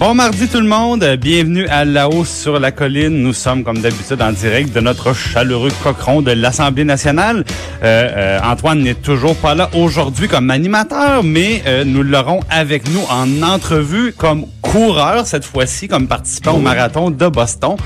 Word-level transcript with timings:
Bon 0.00 0.14
mardi 0.14 0.48
tout 0.48 0.62
le 0.62 0.66
monde, 0.66 1.04
bienvenue 1.20 1.66
à 1.66 1.84
La 1.84 2.08
Hausse 2.08 2.30
sur 2.30 2.58
la 2.58 2.72
colline. 2.72 3.22
Nous 3.22 3.34
sommes 3.34 3.64
comme 3.64 3.80
d'habitude 3.80 4.22
en 4.22 4.32
direct 4.32 4.74
de 4.74 4.80
notre 4.80 5.14
chaleureux 5.14 5.70
cochon 5.82 6.22
de 6.22 6.30
l'Assemblée 6.30 6.84
nationale. 6.84 7.44
Euh, 7.82 8.08
euh, 8.16 8.40
Antoine 8.42 8.80
n'est 8.80 8.94
toujours 8.94 9.36
pas 9.36 9.54
là 9.54 9.68
aujourd'hui 9.74 10.26
comme 10.26 10.48
animateur, 10.48 11.22
mais 11.22 11.62
euh, 11.66 11.84
nous 11.84 12.02
l'aurons 12.02 12.40
avec 12.48 12.88
nous 12.88 13.02
en 13.10 13.42
entrevue 13.42 14.14
comme 14.16 14.46
coureur 14.62 15.26
cette 15.26 15.44
fois-ci, 15.44 15.86
comme 15.86 16.08
participant 16.08 16.52
au 16.52 16.60
marathon 16.60 17.10
de 17.10 17.28
Boston. 17.28 17.76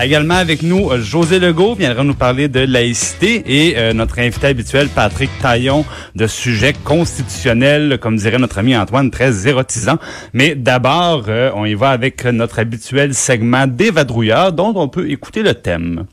également 0.00 0.36
avec 0.36 0.62
nous, 0.62 0.90
José 1.02 1.38
Legault 1.38 1.74
viendra 1.74 2.02
nous 2.04 2.14
parler 2.14 2.48
de 2.48 2.60
laïcité 2.60 3.42
et 3.46 3.92
notre 3.92 4.20
invité 4.20 4.46
habituel, 4.46 4.88
Patrick 4.88 5.30
Taillon, 5.42 5.84
de 6.14 6.28
sujets 6.28 6.74
constitutionnels, 6.84 7.98
comme 8.00 8.16
dirait 8.16 8.38
notre 8.38 8.58
ami 8.58 8.76
Antoine, 8.76 9.10
très 9.10 9.48
érotisant. 9.48 9.98
Mais 10.32 10.54
d'abord, 10.54 11.09
euh, 11.28 11.50
on 11.54 11.64
y 11.64 11.74
va 11.74 11.90
avec 11.90 12.24
notre 12.24 12.58
habituel 12.58 13.14
segment 13.14 13.66
des 13.66 13.90
vadrouilleurs 13.90 14.52
dont 14.52 14.72
on 14.76 14.88
peut 14.88 15.10
écouter 15.10 15.42
le 15.42 15.54
thème. 15.54 16.06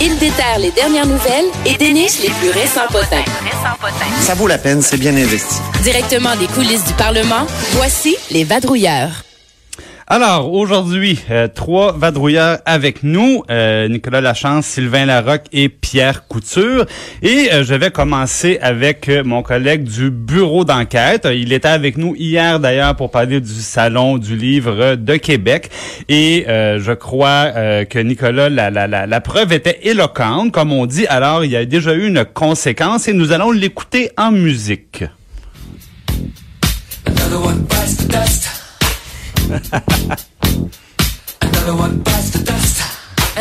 Il 0.00 0.18
déterre 0.18 0.58
les 0.58 0.72
dernières 0.72 1.06
nouvelles 1.06 1.46
et 1.64 1.74
déniche 1.74 2.22
les 2.22 2.30
plus 2.30 2.50
récents 2.50 2.88
potins. 2.90 3.24
Ça 4.20 4.34
vaut 4.34 4.48
la 4.48 4.58
peine, 4.58 4.82
c'est 4.82 4.96
bien 4.96 5.16
investi. 5.16 5.60
Directement 5.82 6.34
des 6.36 6.46
coulisses 6.46 6.84
du 6.84 6.94
Parlement, 6.94 7.46
voici 7.72 8.16
les 8.30 8.44
vadrouilleurs. 8.44 9.22
Alors, 10.08 10.52
aujourd'hui, 10.52 11.20
euh, 11.30 11.46
trois 11.46 11.92
vadrouilleurs 11.96 12.58
avec 12.66 13.04
nous, 13.04 13.44
euh, 13.50 13.86
Nicolas 13.86 14.20
Lachance, 14.20 14.66
Sylvain 14.66 15.06
Larocque 15.06 15.44
et 15.52 15.68
Pierre 15.68 16.26
Couture. 16.26 16.86
Et 17.22 17.50
euh, 17.52 17.62
je 17.62 17.74
vais 17.74 17.92
commencer 17.92 18.58
avec 18.60 19.08
mon 19.24 19.42
collègue 19.42 19.84
du 19.84 20.10
bureau 20.10 20.64
d'enquête. 20.64 21.28
Il 21.32 21.52
était 21.52 21.68
avec 21.68 21.96
nous 21.98 22.16
hier 22.16 22.58
d'ailleurs 22.58 22.96
pour 22.96 23.12
parler 23.12 23.40
du 23.40 23.52
Salon 23.52 24.18
du 24.18 24.36
livre 24.36 24.96
de 24.96 25.16
Québec. 25.16 25.70
Et 26.08 26.44
je 26.48 26.92
crois 26.92 27.52
que 27.84 27.98
Nicolas, 27.98 28.48
la, 28.48 28.70
la, 28.70 28.86
la, 28.86 29.06
la 29.06 29.20
preuve 29.20 29.52
était 29.52 29.78
éloquente, 29.82 30.52
comme 30.52 30.72
on 30.72 30.86
dit. 30.86 31.06
Alors, 31.06 31.44
il 31.44 31.52
y 31.52 31.56
a 31.56 31.64
déjà 31.64 31.94
eu 31.94 32.06
une 32.06 32.24
conséquence 32.24 33.08
et 33.08 33.12
nous 33.12 33.32
allons 33.32 33.52
l'écouter 33.52 34.10
en 34.16 34.32
musique. 34.32 35.04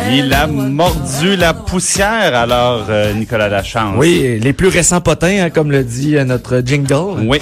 Il 0.10 0.34
a 0.34 0.48
mordu 0.48 1.36
la 1.36 1.54
poussière, 1.54 2.36
alors, 2.36 2.86
euh, 2.90 3.14
Nicolas 3.14 3.50
Lachance. 3.50 3.96
Oui, 3.98 4.40
les 4.40 4.54
plus 4.54 4.68
récents 4.68 5.02
potins, 5.02 5.46
hein, 5.46 5.50
comme 5.50 5.72
le 5.72 5.84
dit 5.84 6.18
euh, 6.18 6.24
notre 6.24 6.62
jingle. 6.66 7.26
Oui. 7.26 7.40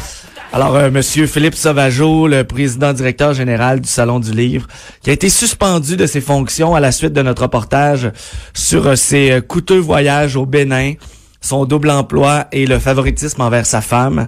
Alors, 0.51 0.75
euh, 0.75 0.89
Monsieur 0.89 1.27
Philippe 1.27 1.55
Sauvageau, 1.55 2.27
le 2.27 2.43
président 2.43 2.91
directeur 2.93 3.33
général 3.33 3.81
du 3.81 3.89
Salon 3.89 4.19
du 4.19 4.31
Livre, 4.31 4.67
qui 5.03 5.09
a 5.09 5.13
été 5.13 5.29
suspendu 5.29 5.95
de 5.95 6.07
ses 6.07 6.21
fonctions 6.21 6.75
à 6.75 6.79
la 6.79 6.91
suite 6.91 7.13
de 7.13 7.21
notre 7.21 7.43
reportage 7.43 8.11
sur 8.53 8.97
ses 8.97 9.41
coûteux 9.47 9.77
voyages 9.77 10.35
au 10.35 10.45
Bénin, 10.45 10.93
son 11.41 11.65
double 11.65 11.91
emploi 11.91 12.47
et 12.51 12.65
le 12.65 12.79
favoritisme 12.79 13.41
envers 13.41 13.65
sa 13.65 13.81
femme. 13.81 14.27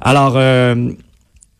Alors, 0.00 0.38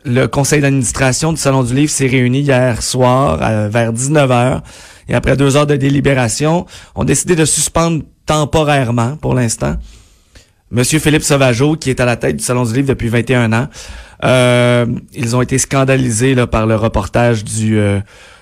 le 0.04 0.26
conseil 0.26 0.60
d'administration 0.60 1.32
du 1.32 1.38
Salon 1.38 1.62
du 1.62 1.74
Livre 1.74 1.90
s'est 1.90 2.06
réuni 2.06 2.40
hier 2.40 2.82
soir 2.82 3.38
vers 3.70 3.92
19h 3.92 4.60
et 5.08 5.14
après 5.14 5.36
deux 5.36 5.56
heures 5.56 5.66
de 5.66 5.76
délibération, 5.76 6.66
ont 6.94 7.04
décidé 7.04 7.36
de 7.36 7.44
suspendre 7.44 8.02
temporairement 8.26 9.16
pour 9.16 9.34
l'instant 9.34 9.76
Monsieur 10.70 10.98
Philippe 10.98 11.22
Sauvageau, 11.22 11.76
qui 11.76 11.90
est 11.90 12.00
à 12.00 12.04
la 12.04 12.16
tête 12.16 12.38
du 12.38 12.42
Salon 12.42 12.64
du 12.64 12.74
Livre 12.74 12.88
depuis 12.88 13.08
21 13.08 13.52
ans. 13.52 13.68
Euh, 14.24 14.86
ils 15.12 15.36
ont 15.36 15.42
été 15.42 15.56
scandalisés 15.58 16.34
par 16.46 16.66
le 16.66 16.74
reportage 16.74 17.44
du, 17.44 17.78
euh, 17.78 18.00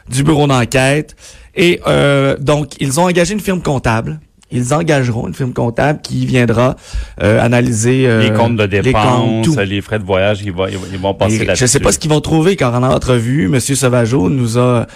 du 0.08 0.22
bureau 0.22 0.46
d'enquête. 0.46 1.14
Et 1.54 1.80
euh, 1.86 2.38
donc, 2.38 2.80
ils 2.80 2.98
ont 2.98 3.04
engagé 3.04 3.34
une 3.34 3.40
firme 3.40 3.60
comptable 3.60 4.18
ils 4.52 4.74
engageront 4.74 5.28
une 5.28 5.34
firme 5.34 5.52
comptable 5.52 6.00
qui 6.02 6.26
viendra 6.26 6.76
euh, 7.22 7.40
analyser 7.40 8.06
euh, 8.06 8.22
les 8.22 8.32
comptes 8.32 8.56
de 8.56 8.66
dépenses, 8.66 9.56
les, 9.56 9.80
frais 9.80 9.98
de 9.98 10.04
voyage, 10.04 10.42
ils 10.44 10.52
vont, 10.52 10.66
ils 10.66 10.98
vont 10.98 11.14
passer 11.14 11.44
là-dessus. 11.44 11.60
Je 11.60 11.64
ne 11.64 11.68
sais 11.68 11.80
pas 11.80 11.92
ce 11.92 11.98
qu'ils 11.98 12.10
vont 12.10 12.20
trouver, 12.20 12.56
car 12.56 12.74
en 12.74 12.82
entrevue, 12.82 13.46
M. 13.46 13.60
Sauvageau 13.60 14.28
nous 14.28 14.58
a 14.58 14.86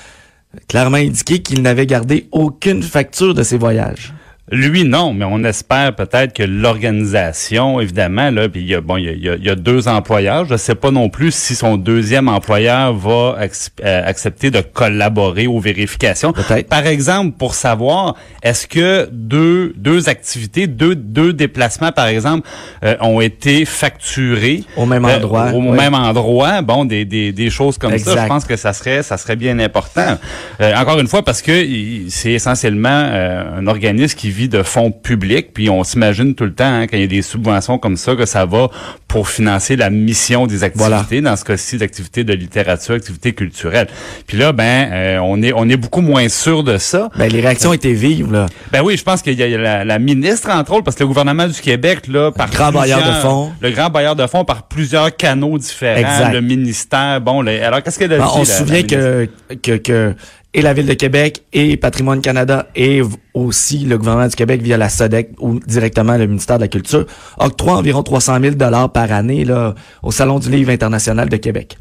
clairement 0.68 0.96
indiqué 0.96 1.40
qu'il 1.40 1.62
n'avait 1.62 1.86
gardé 1.86 2.28
aucune 2.32 2.82
facture 2.82 3.34
de 3.34 3.42
ses 3.42 3.58
voyages. 3.58 4.12
Lui, 4.52 4.84
non, 4.84 5.12
mais 5.12 5.24
on 5.24 5.42
espère 5.42 5.96
peut-être 5.96 6.32
que 6.32 6.44
l'organisation, 6.44 7.80
évidemment, 7.80 8.30
là, 8.30 8.48
puis 8.48 8.60
il 8.60 8.68
y 8.68 8.76
a, 8.76 8.80
bon, 8.80 8.96
il 8.96 9.18
y 9.18 9.50
a, 9.50 9.56
deux 9.56 9.88
employeurs. 9.88 10.44
Je 10.44 10.52
ne 10.52 10.58
sais 10.58 10.76
pas 10.76 10.92
non 10.92 11.08
plus 11.08 11.34
si 11.34 11.56
son 11.56 11.76
deuxième 11.76 12.28
employeur 12.28 12.94
va 12.94 13.36
euh, 13.40 14.02
accepter 14.04 14.52
de 14.52 14.60
collaborer 14.60 15.48
aux 15.48 15.58
vérifications. 15.58 16.32
Peut-être. 16.32 16.68
Par 16.68 16.86
exemple, 16.86 17.36
pour 17.36 17.54
savoir, 17.54 18.14
est-ce 18.40 18.68
que 18.68 19.08
deux, 19.10 19.72
deux 19.76 20.08
activités, 20.08 20.68
deux, 20.68 20.94
deux 20.94 21.32
déplacements, 21.32 21.90
par 21.90 22.06
exemple, 22.06 22.48
euh, 22.84 22.94
ont 23.00 23.20
été 23.20 23.64
facturés 23.64 24.62
au 24.76 24.86
même 24.86 25.06
euh, 25.06 25.16
endroit, 25.16 25.50
au 25.54 25.60
même 25.60 25.94
endroit. 25.94 26.62
Bon, 26.62 26.84
des, 26.84 27.04
des, 27.04 27.32
des 27.32 27.50
choses 27.50 27.78
comme 27.78 27.98
ça. 27.98 28.22
Je 28.22 28.28
pense 28.28 28.44
que 28.44 28.54
ça 28.54 28.72
serait, 28.72 29.02
ça 29.02 29.16
serait 29.16 29.36
bien 29.36 29.58
important. 29.58 30.18
encore 30.60 31.00
une 31.00 31.08
fois, 31.08 31.24
parce 31.24 31.42
que 31.42 31.66
c'est 32.10 32.32
essentiellement 32.32 32.88
un 32.90 33.66
organisme 33.66 34.16
qui 34.16 34.35
de 34.36 34.62
fonds 34.62 34.90
publics, 34.90 35.52
puis 35.52 35.70
on 35.70 35.82
s'imagine 35.82 36.34
tout 36.34 36.44
le 36.44 36.52
temps, 36.52 36.64
hein, 36.64 36.86
quand 36.86 36.96
il 36.96 37.00
y 37.00 37.04
a 37.04 37.08
des 37.08 37.22
subventions 37.22 37.78
comme 37.78 37.96
ça, 37.96 38.14
que 38.14 38.26
ça 38.26 38.44
va 38.44 38.68
pour 39.08 39.28
financer 39.28 39.76
la 39.76 39.88
mission 39.88 40.46
des 40.46 40.62
activités, 40.62 41.20
dans 41.20 41.36
ce 41.36 41.44
cas-ci, 41.44 41.78
d'activités 41.78 42.22
de 42.22 42.34
littérature, 42.34 42.94
activités 42.94 43.32
culturelles. 43.32 43.88
Puis 44.26 44.36
là, 44.36 44.52
ben, 44.52 44.90
euh, 44.92 45.18
on 45.22 45.42
est 45.42 45.52
on 45.54 45.68
est 45.68 45.76
beaucoup 45.76 46.02
moins 46.02 46.28
sûr 46.28 46.62
de 46.62 46.76
ça. 46.76 47.08
Ben, 47.16 47.30
les 47.30 47.40
réactions 47.40 47.72
étaient 47.72 47.92
vives, 47.92 48.30
là. 48.30 48.46
Ben 48.72 48.82
oui, 48.82 48.96
je 48.96 49.02
pense 49.02 49.22
qu'il 49.22 49.34
y 49.34 49.42
a 49.42 49.84
la, 49.84 49.98
ministre, 49.98 50.50
entre 50.50 50.72
autres, 50.72 50.84
parce 50.84 50.96
que 50.96 51.02
le 51.02 51.08
gouvernement 51.08 51.46
du 51.46 51.60
Québec, 51.60 52.06
là, 52.08 52.30
par 52.30 52.48
le 52.48 52.52
grand 52.52 52.72
bailleur 52.72 52.98
de 52.98 53.12
fonds. 53.22 53.52
Le 53.60 53.70
grand 53.70 53.88
bailleur 53.88 54.16
de 54.16 54.26
fonds 54.26 54.44
par 54.44 54.64
plusieurs 54.64 55.16
canaux 55.16 55.56
différents, 55.58 56.30
le 56.30 56.40
ministère, 56.40 57.20
bon, 57.20 57.46
alors 57.46 57.82
qu'est-ce 57.82 57.98
qu'elle 57.98 58.12
a 58.12 58.18
ben, 58.18 58.28
On 58.34 58.44
se 58.44 58.58
souvient 58.58 58.82
que, 58.82 59.28
que, 59.62 59.76
que 59.76 60.14
et 60.56 60.62
la 60.62 60.72
Ville 60.72 60.86
de 60.86 60.94
Québec 60.94 61.44
et 61.52 61.76
Patrimoine 61.76 62.22
Canada 62.22 62.66
et 62.74 63.02
aussi 63.34 63.80
le 63.80 63.98
gouvernement 63.98 64.26
du 64.26 64.34
Québec 64.34 64.62
via 64.62 64.78
la 64.78 64.88
SODEC 64.88 65.32
ou 65.38 65.60
directement 65.60 66.16
le 66.16 66.26
ministère 66.26 66.56
de 66.56 66.62
la 66.62 66.68
Culture 66.68 67.04
octroient 67.36 67.76
environ 67.76 68.02
300 68.02 68.38
000 68.40 68.54
dollars 68.54 68.90
par 68.90 69.12
année 69.12 69.44
là, 69.44 69.74
au 70.02 70.10
Salon 70.10 70.38
du 70.38 70.50
Livre 70.50 70.70
international 70.70 71.28
de 71.28 71.36
Québec. 71.36 71.76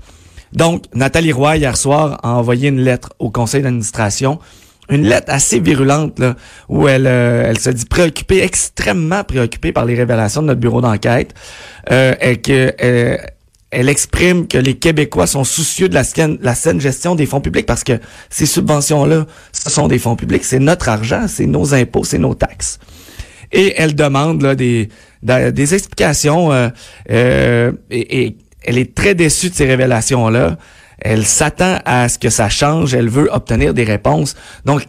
Donc, 0.52 0.84
Nathalie 0.94 1.32
Roy, 1.32 1.56
hier 1.56 1.78
soir, 1.78 2.20
a 2.22 2.34
envoyé 2.34 2.68
une 2.68 2.82
lettre 2.82 3.14
au 3.18 3.32
conseil 3.32 3.62
d'administration 3.62 4.40
une 4.90 5.08
lettre 5.08 5.32
assez 5.34 5.60
virulente 5.60 6.20
là, 6.20 6.36
où 6.70 6.88
elle, 6.88 7.08
euh, 7.08 7.46
elle 7.48 7.58
se 7.58 7.72
dit 7.72 7.86
préoccupée, 7.86 8.44
extrêmement 8.44 9.24
préoccupée 9.24 9.72
par 9.72 9.84
les 9.84 9.96
révélations 9.96 10.44
de 10.44 10.48
notre 10.48 10.60
bureau 10.60 10.80
d'enquête, 10.80 11.34
euh, 11.92 12.14
et 12.22 12.38
que 12.38 12.72
euh, 12.84 13.18
elle 13.72 13.90
exprime 13.90 14.48
que 14.48 14.58
les 14.58 14.76
Québécois 14.76 15.28
sont 15.28 15.44
soucieux 15.44 15.90
de 15.90 15.96
la, 15.96 16.04
saine 16.04 16.82
gestion 16.82 17.16
des 17.16 17.26
fonds 17.26 17.42
publics 17.42 17.66
parce 17.66 17.84
que 17.84 18.00
ces 18.30 18.46
subventions-là, 18.46 19.26
ce 19.52 19.70
sont 19.70 19.88
des 19.88 20.00
fonds 20.00 20.16
publics, 20.16 20.44
c'est 20.44 20.60
notre 20.60 20.88
argent, 20.88 21.26
c'est 21.28 21.46
nos 21.46 21.74
impôts, 21.74 22.04
c'est 22.04 22.20
nos 22.20 22.36
taxes. 22.36 22.80
Et 23.52 23.74
elle 23.78 23.96
demande 23.96 24.42
là, 24.42 24.56
des, 24.56 24.90
explications 25.74 26.52
euh, 26.52 26.70
euh, 27.12 27.72
et, 27.90 28.38
elle 28.68 28.78
est 28.80 28.96
très 28.96 29.14
déçue 29.14 29.50
de 29.50 29.56
ces 29.56 29.66
révélations-là. 29.66 30.58
Elle 30.98 31.26
s'attend 31.26 31.78
à 31.86 32.10
ce 32.10 32.18
que 32.18 32.30
ça 32.30 32.50
change, 32.50 32.96
elle 32.96 33.10
veut 33.10 33.30
obtenir 33.32 33.74
des 33.74 33.84
réponses. 33.84 34.36
Donc, 34.66 34.88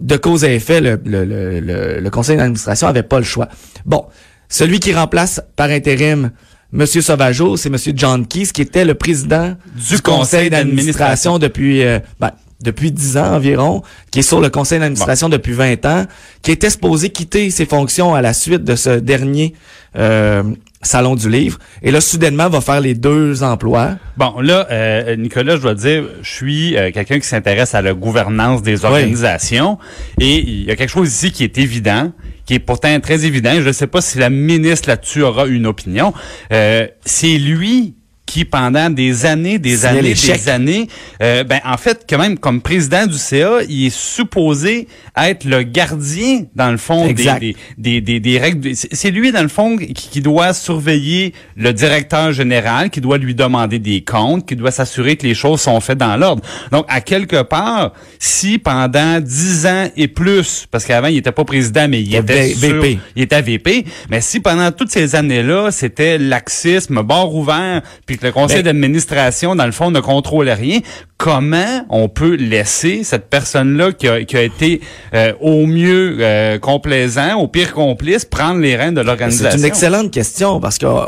de 0.00 0.16
cause 0.16 0.44
à 0.44 0.52
effet, 0.52 0.80
le, 0.80 2.08
conseil 2.10 2.36
d'administration 2.36 2.88
avait 2.88 3.02
pas 3.02 3.18
le 3.18 3.24
choix. 3.24 3.48
Bon, 3.86 4.06
celui 4.48 4.80
qui 4.80 4.92
remplace 4.92 5.40
par 5.56 5.70
intérim 5.70 6.30
Monsieur 6.72 7.02
Sauvageau, 7.02 7.56
c'est 7.56 7.70
Monsieur 7.70 7.92
John 7.96 8.26
Keys, 8.26 8.48
qui 8.52 8.62
était 8.62 8.84
le 8.84 8.94
président 8.94 9.56
du, 9.74 10.00
conseil 10.00 10.50
d'administration 10.50 11.38
depuis 11.38 11.82
euh, 11.82 11.98
ben, 12.20 12.30
depuis 12.62 12.92
dix 12.92 13.16
ans 13.16 13.34
environ, 13.34 13.82
qui 14.10 14.20
est 14.20 14.22
sur 14.22 14.40
le 14.40 14.50
conseil 14.50 14.78
d'administration 14.78 15.28
depuis 15.28 15.52
20 15.52 15.86
ans, 15.86 16.06
qui 16.42 16.50
était 16.50 16.70
supposé 16.70 17.10
quitter 17.10 17.50
ses 17.50 17.66
fonctions 17.66 18.14
à 18.14 18.20
la 18.20 18.32
suite 18.32 18.64
de 18.64 18.76
ce 18.76 18.90
dernier 18.90 19.54
euh, 19.96 20.42
Salon 20.82 21.14
du 21.14 21.28
Livre. 21.28 21.58
Et 21.82 21.90
là, 21.90 22.00
soudainement, 22.00 22.48
va 22.48 22.60
faire 22.60 22.80
les 22.80 22.94
deux 22.94 23.42
emplois. 23.42 23.96
Bon, 24.16 24.40
là, 24.40 24.66
euh, 24.70 25.16
Nicolas, 25.16 25.56
je 25.56 25.62
dois 25.62 25.74
dire, 25.74 26.04
je 26.22 26.30
suis 26.30 26.76
euh, 26.76 26.90
quelqu'un 26.90 27.18
qui 27.18 27.26
s'intéresse 27.26 27.74
à 27.74 27.82
la 27.82 27.94
gouvernance 27.94 28.62
des 28.62 28.84
organisations. 28.84 29.78
Et 30.20 30.38
il 30.38 30.64
y 30.64 30.70
a 30.70 30.76
quelque 30.76 30.90
chose 30.90 31.08
ici 31.08 31.32
qui 31.32 31.44
est 31.44 31.58
évident, 31.58 32.12
qui 32.50 32.56
est 32.56 32.58
pourtant 32.58 32.98
très 32.98 33.26
évident. 33.26 33.52
Je 33.60 33.68
ne 33.68 33.72
sais 33.72 33.86
pas 33.86 34.00
si 34.00 34.18
la 34.18 34.28
ministre 34.28 34.88
là-dessus 34.88 35.22
aura 35.22 35.46
une 35.46 35.68
opinion. 35.68 36.12
Euh, 36.52 36.88
c'est 37.04 37.38
lui 37.38 37.94
qui 38.30 38.44
pendant 38.44 38.90
des 38.90 39.26
années, 39.26 39.58
des 39.58 39.84
années, 39.84 40.14
des 40.14 40.48
années, 40.48 40.86
euh, 41.20 41.42
ben 41.42 41.58
en 41.64 41.76
fait, 41.76 42.06
quand 42.08 42.18
même, 42.18 42.38
comme 42.38 42.60
président 42.60 43.04
du 43.04 43.18
CA, 43.18 43.58
il 43.68 43.86
est 43.86 43.94
supposé 43.94 44.86
être 45.16 45.44
le 45.44 45.64
gardien, 45.64 46.44
dans 46.54 46.70
le 46.70 46.76
fond, 46.76 47.08
des, 47.12 47.56
des, 47.76 48.00
des, 48.00 48.20
des, 48.20 48.38
règles. 48.38 48.70
C'est 48.74 49.10
lui, 49.10 49.32
dans 49.32 49.42
le 49.42 49.48
fond, 49.48 49.76
qui, 49.76 49.92
qui, 49.94 50.20
doit 50.20 50.54
surveiller 50.54 51.34
le 51.56 51.72
directeur 51.72 52.32
général, 52.32 52.90
qui 52.90 53.00
doit 53.00 53.18
lui 53.18 53.34
demander 53.34 53.80
des 53.80 54.02
comptes, 54.02 54.46
qui 54.46 54.54
doit 54.54 54.70
s'assurer 54.70 55.16
que 55.16 55.26
les 55.26 55.34
choses 55.34 55.60
sont 55.62 55.80
faites 55.80 55.98
dans 55.98 56.16
l'ordre. 56.16 56.44
Donc, 56.70 56.84
à 56.88 57.00
quelque 57.00 57.42
part, 57.42 57.94
si 58.20 58.58
pendant 58.58 59.18
dix 59.18 59.66
ans 59.66 59.88
et 59.96 60.06
plus, 60.06 60.68
parce 60.70 60.84
qu'avant, 60.84 61.08
il 61.08 61.16
était 61.16 61.32
pas 61.32 61.44
président, 61.44 61.88
mais 61.88 62.00
il 62.00 62.14
était 62.14 62.52
VP. 62.54 63.00
il 63.16 63.22
était 63.24 63.42
VP, 63.42 63.84
mais 64.08 64.20
si 64.20 64.38
pendant 64.38 64.70
toutes 64.70 64.92
ces 64.92 65.16
années-là, 65.16 65.72
c'était 65.72 66.16
laxisme, 66.16 67.02
bord 67.02 67.34
ouvert, 67.34 67.82
puis 68.06 68.19
le 68.22 68.32
conseil 68.32 68.58
ben- 68.58 68.64
d'administration, 68.64 69.54
dans 69.54 69.66
le 69.66 69.72
fond, 69.72 69.90
ne 69.90 70.00
contrôle 70.00 70.48
rien. 70.48 70.80
Comment 71.16 71.86
on 71.88 72.08
peut 72.08 72.34
laisser 72.34 73.04
cette 73.04 73.28
personne-là 73.28 73.92
qui 73.92 74.08
a, 74.08 74.24
qui 74.24 74.36
a 74.36 74.42
été 74.42 74.80
euh, 75.14 75.32
au 75.40 75.66
mieux 75.66 76.18
euh, 76.20 76.58
complaisant, 76.58 77.34
au 77.34 77.48
pire 77.48 77.72
complice, 77.72 78.24
prendre 78.24 78.60
les 78.60 78.76
rênes 78.76 78.94
de 78.94 79.00
l'organisation? 79.00 79.50
C'est 79.50 79.58
une 79.58 79.64
excellente 79.64 80.10
question 80.10 80.60
parce 80.60 80.78
que 80.78 80.86
euh, 80.86 81.04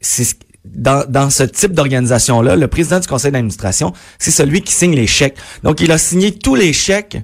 c'est 0.00 0.36
dans, 0.64 1.04
dans 1.08 1.30
ce 1.30 1.42
type 1.42 1.72
d'organisation-là, 1.72 2.56
le 2.56 2.68
président 2.68 3.00
du 3.00 3.06
conseil 3.06 3.32
d'administration, 3.32 3.92
c'est 4.18 4.30
celui 4.30 4.62
qui 4.62 4.72
signe 4.72 4.94
les 4.94 5.06
chèques. 5.06 5.36
Donc, 5.62 5.80
il 5.80 5.90
a 5.90 5.98
signé 5.98 6.32
tous 6.32 6.54
les 6.54 6.72
chèques 6.72 7.18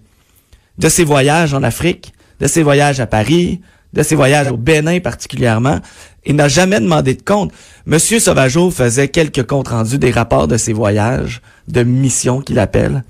de 0.78 0.88
ses 0.88 1.04
voyages 1.04 1.54
en 1.54 1.62
Afrique, 1.62 2.12
de 2.40 2.46
ses 2.46 2.62
voyages 2.62 3.00
à 3.00 3.06
Paris, 3.06 3.60
de 3.92 4.02
ses 4.02 4.14
voyages 4.14 4.50
au 4.50 4.56
Bénin 4.56 5.00
particulièrement. 5.00 5.80
Il 6.26 6.36
n'a 6.36 6.48
jamais 6.48 6.80
demandé 6.80 7.14
de 7.14 7.22
compte. 7.22 7.52
Monsieur 7.86 8.18
Sauvageau 8.18 8.70
faisait 8.70 9.08
quelques 9.08 9.46
comptes 9.46 9.68
rendus 9.68 9.98
des 9.98 10.10
rapports 10.10 10.48
de 10.48 10.56
ses 10.56 10.72
voyages, 10.72 11.40
de 11.68 11.82
mission 11.82 12.40
qu'il 12.40 12.58
appelle. 12.58 13.04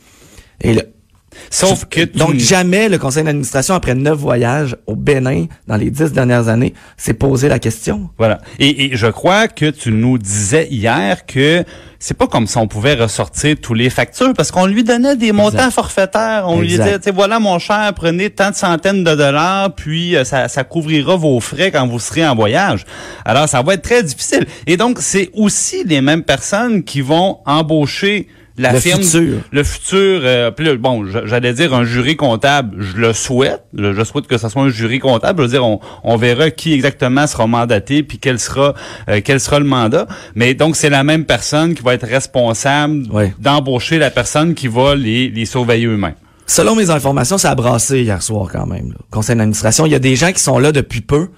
Sauf 1.50 1.84
que 1.86 2.04
donc 2.04 2.34
jamais 2.36 2.88
le 2.88 2.98
conseil 2.98 3.24
d'administration 3.24 3.74
après 3.74 3.94
neuf 3.94 4.18
voyages 4.18 4.76
au 4.86 4.96
Bénin 4.96 5.46
dans 5.66 5.76
les 5.76 5.90
dix 5.90 6.12
dernières 6.12 6.48
années 6.48 6.74
s'est 6.96 7.14
posé 7.14 7.48
la 7.48 7.58
question. 7.58 8.10
Voilà. 8.18 8.40
Et, 8.58 8.86
et, 8.86 8.96
je 8.96 9.06
crois 9.06 9.48
que 9.48 9.70
tu 9.70 9.92
nous 9.92 10.18
disais 10.18 10.68
hier 10.70 11.26
que 11.26 11.64
c'est 11.98 12.16
pas 12.16 12.26
comme 12.26 12.46
si 12.46 12.56
on 12.58 12.68
pouvait 12.68 12.94
ressortir 12.94 13.56
tous 13.60 13.74
les 13.74 13.90
factures 13.90 14.34
parce 14.34 14.50
qu'on 14.50 14.66
lui 14.66 14.84
donnait 14.84 15.16
des 15.16 15.32
montants 15.32 15.70
forfaitaires. 15.70 16.44
On 16.46 16.60
lui 16.60 16.68
disait, 16.68 16.98
voilà 17.12 17.40
mon 17.40 17.58
cher, 17.58 17.92
prenez 17.94 18.30
tant 18.30 18.50
de 18.50 18.54
centaines 18.54 19.04
de 19.04 19.14
dollars, 19.14 19.74
puis 19.74 20.16
euh, 20.16 20.24
ça, 20.24 20.48
ça 20.48 20.64
couvrira 20.64 21.16
vos 21.16 21.40
frais 21.40 21.70
quand 21.70 21.86
vous 21.86 21.98
serez 21.98 22.26
en 22.26 22.34
voyage. 22.34 22.84
Alors 23.24 23.48
ça 23.48 23.62
va 23.62 23.74
être 23.74 23.82
très 23.82 24.02
difficile. 24.02 24.46
Et 24.66 24.76
donc 24.76 24.98
c'est 25.00 25.30
aussi 25.32 25.84
les 25.84 26.00
mêmes 26.00 26.22
personnes 26.22 26.84
qui 26.84 27.00
vont 27.00 27.38
embaucher 27.46 28.28
la 28.58 28.72
le 28.72 28.80
firme, 28.80 29.02
futur. 29.02 29.40
le 29.50 29.64
futur, 29.64 30.20
euh, 30.24 30.50
bon, 30.78 31.04
j'allais 31.24 31.52
dire 31.52 31.74
un 31.74 31.84
jury 31.84 32.16
comptable, 32.16 32.76
je 32.80 32.96
le 32.96 33.12
souhaite, 33.12 33.62
je, 33.76 34.04
souhaite 34.04 34.26
que 34.26 34.38
ce 34.38 34.48
soit 34.48 34.62
un 34.62 34.70
jury 34.70 34.98
comptable, 34.98 35.40
je 35.40 35.42
veux 35.42 35.52
dire, 35.52 35.64
on, 35.64 35.80
on 36.04 36.16
verra 36.16 36.50
qui 36.50 36.72
exactement 36.72 37.26
sera 37.26 37.46
mandaté, 37.46 38.02
puis 38.02 38.18
quel 38.18 38.38
sera, 38.38 38.74
euh, 39.08 39.20
quel 39.22 39.40
sera 39.40 39.58
le 39.58 39.66
mandat, 39.66 40.06
mais 40.34 40.54
donc 40.54 40.76
c'est 40.76 40.90
la 40.90 41.04
même 41.04 41.24
personne 41.24 41.74
qui 41.74 41.82
va 41.82 41.94
être 41.94 42.06
responsable 42.06 43.02
d'embaucher 43.38 43.98
la 43.98 44.10
personne 44.10 44.54
qui 44.54 44.68
va 44.68 44.94
les, 44.94 45.28
les 45.28 45.44
surveiller 45.44 45.86
eux-mêmes. 45.86 46.14
Selon 46.46 46.76
mes 46.76 46.90
informations, 46.90 47.38
ça 47.38 47.50
a 47.50 47.54
brassé 47.54 48.02
hier 48.02 48.22
soir 48.22 48.48
quand 48.50 48.66
même, 48.66 48.90
là. 48.90 48.98
conseil 49.10 49.36
d'administration. 49.36 49.84
Il 49.84 49.92
y 49.92 49.96
a 49.96 49.98
des 49.98 50.16
gens 50.16 50.32
qui 50.32 50.40
sont 50.40 50.58
là 50.58 50.72
depuis 50.72 51.00
peu, 51.00 51.28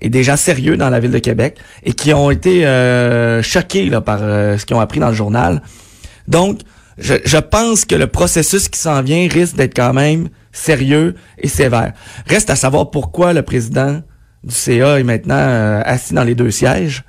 et 0.00 0.10
des 0.10 0.22
gens 0.22 0.36
sérieux 0.36 0.76
dans 0.76 0.90
la 0.90 1.00
ville 1.00 1.10
de 1.10 1.18
Québec, 1.18 1.56
et 1.82 1.92
qui 1.92 2.12
ont 2.14 2.30
été 2.30 2.64
euh, 2.66 3.42
choqués 3.42 3.86
là, 3.86 4.00
par 4.00 4.20
ce 4.20 4.64
qu'ils 4.64 4.76
ont 4.76 4.80
appris 4.80 5.00
dans 5.00 5.08
le 5.08 5.14
journal. 5.14 5.60
Donc, 6.28 6.60
je, 6.98 7.38
pense 7.38 7.84
que 7.84 7.94
le 7.94 8.06
processus 8.06 8.68
qui 8.68 8.78
s'en 8.78 9.02
vient 9.02 9.28
risque 9.28 9.56
d'être 9.56 9.74
quand 9.74 9.92
même 9.92 10.28
sérieux 10.52 11.14
et 11.38 11.48
sévère. 11.48 11.92
Reste 12.26 12.50
à 12.50 12.56
savoir 12.56 12.90
pourquoi 12.90 13.32
le 13.32 13.42
président 13.42 14.02
du 14.44 14.54
CA 14.54 14.98
est 14.98 15.04
maintenant 15.04 15.36
euh, 15.36 15.82
assis 15.84 16.14
dans 16.14 16.24
les 16.24 16.34
deux 16.34 16.50
sièges. 16.50 17.04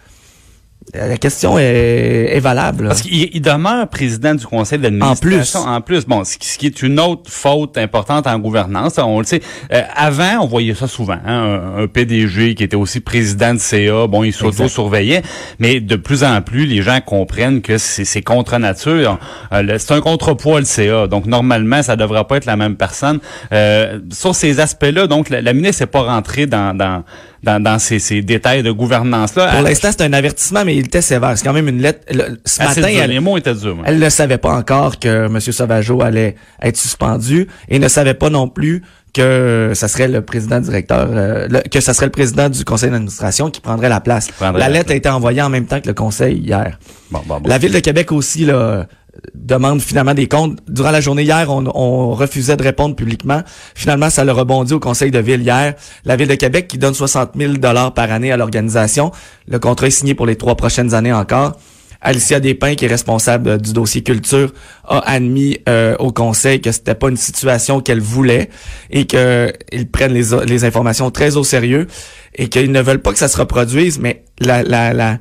La 0.94 1.18
question 1.18 1.60
est, 1.60 2.36
est 2.36 2.40
valable. 2.40 2.88
Parce 2.88 3.02
qu'il 3.02 3.42
demeure 3.42 3.88
président 3.90 4.34
du 4.34 4.46
conseil 4.46 4.80
d'administration. 4.80 5.60
En 5.60 5.82
plus. 5.82 6.00
En 6.00 6.04
plus, 6.04 6.06
bon, 6.06 6.24
ce 6.24 6.38
qui 6.38 6.66
est 6.66 6.82
une 6.82 7.00
autre 7.00 7.30
faute 7.30 7.78
importante 7.78 8.26
en 8.26 8.40
gouvernance, 8.40 8.98
on 8.98 9.20
le 9.20 9.26
sait. 9.26 9.42
Euh, 9.72 9.82
avant, 9.96 10.40
on 10.42 10.48
voyait 10.48 10.74
ça 10.74 10.88
souvent. 10.88 11.18
Hein, 11.26 11.74
un, 11.78 11.88
PDG 11.88 12.56
qui 12.56 12.64
était 12.64 12.76
aussi 12.76 13.02
président 13.02 13.54
de 13.54 13.60
CA, 13.60 14.08
bon, 14.08 14.24
il 14.24 14.34
s'auto-surveillait. 14.34 15.22
Mais 15.60 15.80
de 15.80 15.96
plus 15.96 16.24
en 16.24 16.42
plus, 16.42 16.66
les 16.66 16.82
gens 16.82 17.00
comprennent 17.06 17.62
que 17.62 17.78
c'est 17.78 18.22
contre 18.24 18.58
nature. 18.58 19.20
Euh, 19.54 19.76
c'est 19.78 19.94
un 19.94 20.02
contrepoids, 20.02 20.60
le 20.60 20.66
CA. 20.66 21.06
Donc, 21.06 21.28
normalement, 21.28 21.84
ça 21.84 21.96
devrait 21.96 22.24
pas 22.24 22.38
être 22.38 22.46
la 22.46 22.56
même 22.56 22.76
personne. 22.76 23.20
Euh, 23.54 24.00
sur 24.12 24.34
ces 24.34 24.60
aspects-là, 24.60 25.06
donc, 25.06 25.30
la, 25.30 25.54
ministre 25.54 25.84
n'est 25.84 25.88
pas 25.88 26.02
rentrée 26.02 26.48
dans, 26.48 26.76
dans 26.76 27.04
dans, 27.44 27.62
dans 27.62 27.80
ces, 27.80 28.00
ces, 28.00 28.22
détails 28.22 28.64
de 28.64 28.72
gouvernance-là. 28.72 29.54
Pour 29.54 29.62
l'instant, 29.62 29.90
c'est 29.92 30.04
un 30.04 30.14
avertissement, 30.14 30.66
mais 30.66 30.76
il 30.76 30.86
était 30.86 31.02
sévère. 31.02 31.38
C'est 31.38 31.46
quand 31.46 31.54
même 31.54 31.68
une 31.68 31.82
lettre. 31.82 32.06
ce 32.46 32.64
matin, 32.64 32.88
elle, 32.88 33.10
les 33.10 33.20
mots 33.20 33.38
étaient 33.38 33.56
durs. 33.56 33.78
Elle 33.86 34.00
ne 34.00 34.10
savait 34.10 34.38
pas 34.38 34.54
encore 34.54 35.00
que 35.00 35.26
M. 35.28 35.40
Sauvageau 35.40 36.02
allait 36.02 36.36
être 36.62 36.78
suspendu 36.78 37.48
et 37.70 37.80
ne 37.80 37.88
savait 37.88 38.14
pas 38.14 38.30
non 38.30 38.48
plus 38.48 38.84
que 39.14 39.72
ça 39.74 39.88
serait 39.88 40.08
le 40.08 40.22
président 40.22 40.60
directeur, 40.60 41.08
euh, 41.12 41.48
que 41.72 41.80
ça 41.80 41.94
serait 41.94 42.06
le 42.06 42.12
président 42.12 42.50
du 42.50 42.64
conseil 42.64 42.92
d'administration 42.92 43.50
qui 43.50 43.62
prendrait 43.62 43.90
la 43.90 44.02
place. 44.02 44.28
la, 44.40 44.70
lettre 44.70 44.92
a 44.92 44.96
été 44.96 45.10
envoyée 45.10 45.42
en 45.42 45.50
même 45.50 45.66
temps 45.66 45.82
que 45.82 45.88
le 45.88 45.94
conseil 45.94 46.38
hier. 46.38 46.78
Bon, 47.10 47.22
bon, 47.26 47.40
bon. 47.40 47.50
La 47.50 47.58
ville 47.58 47.72
de 47.72 47.80
Québec 47.80 48.12
aussi 48.12 48.46
là, 48.46 48.86
demande 49.34 49.82
finalement 49.82 50.14
des 50.14 50.28
comptes. 50.28 50.60
Durant 50.68 50.92
la 50.92 51.02
journée 51.02 51.24
hier, 51.24 51.50
on, 51.50 52.12
refusait 52.12 52.58
de 52.58 52.64
répondre 52.64 52.96
publiquement. 52.96 53.42
Finalement, 53.76 54.10
ça 54.10 54.24
le 54.24 54.32
rebondit 54.32 54.74
au 54.74 54.80
conseil 54.80 55.12
de 55.12 55.20
ville 55.20 55.42
hier. 55.42 55.76
La 56.06 56.16
ville 56.16 56.28
de 56.28 56.36
Québec 56.36 56.68
qui 56.68 56.78
donne 56.78 56.94
60 56.94 57.32
000 57.36 57.54
dollars 57.54 57.94
par 57.94 58.12
année 58.12 58.32
à 58.32 58.38
l'organisation. 58.38 59.12
Le 59.48 59.60
contrat 59.60 59.88
est 59.88 59.92
signé 59.92 60.14
pour 60.16 60.26
les 60.26 60.36
trois 60.36 60.56
prochaines 60.56 60.94
années 60.94 61.14
encore. 61.14 61.58
Alicia 62.02 62.40
Despins, 62.40 62.76
qui 62.76 62.86
est 62.86 62.90
responsable 62.90 63.62
du 63.62 63.74
dossier 63.74 64.04
culture, 64.04 64.54
a 64.88 65.00
admis 65.00 65.58
euh, 65.68 65.98
au 66.00 66.14
conseil 66.14 66.62
que 66.62 66.72
c'était 66.72 66.96
pas 66.96 67.10
une 67.10 67.18
situation 67.18 67.82
qu'elle 67.82 68.00
voulait 68.00 68.50
et 68.90 69.06
qu'ils 69.06 69.90
prennent 69.92 70.14
les, 70.14 70.64
informations 70.64 71.12
très 71.12 71.36
au 71.36 71.44
sérieux 71.44 71.88
et 72.36 72.48
qu'ils 72.48 72.72
ne 72.72 72.82
veulent 72.82 73.02
pas 73.02 73.12
que 73.12 73.20
ça 73.20 73.28
se 73.28 73.38
reproduise. 73.38 74.00
Mais 74.00 74.24
la, 74.40 74.64
la, 74.64 74.94
la, 74.94 75.18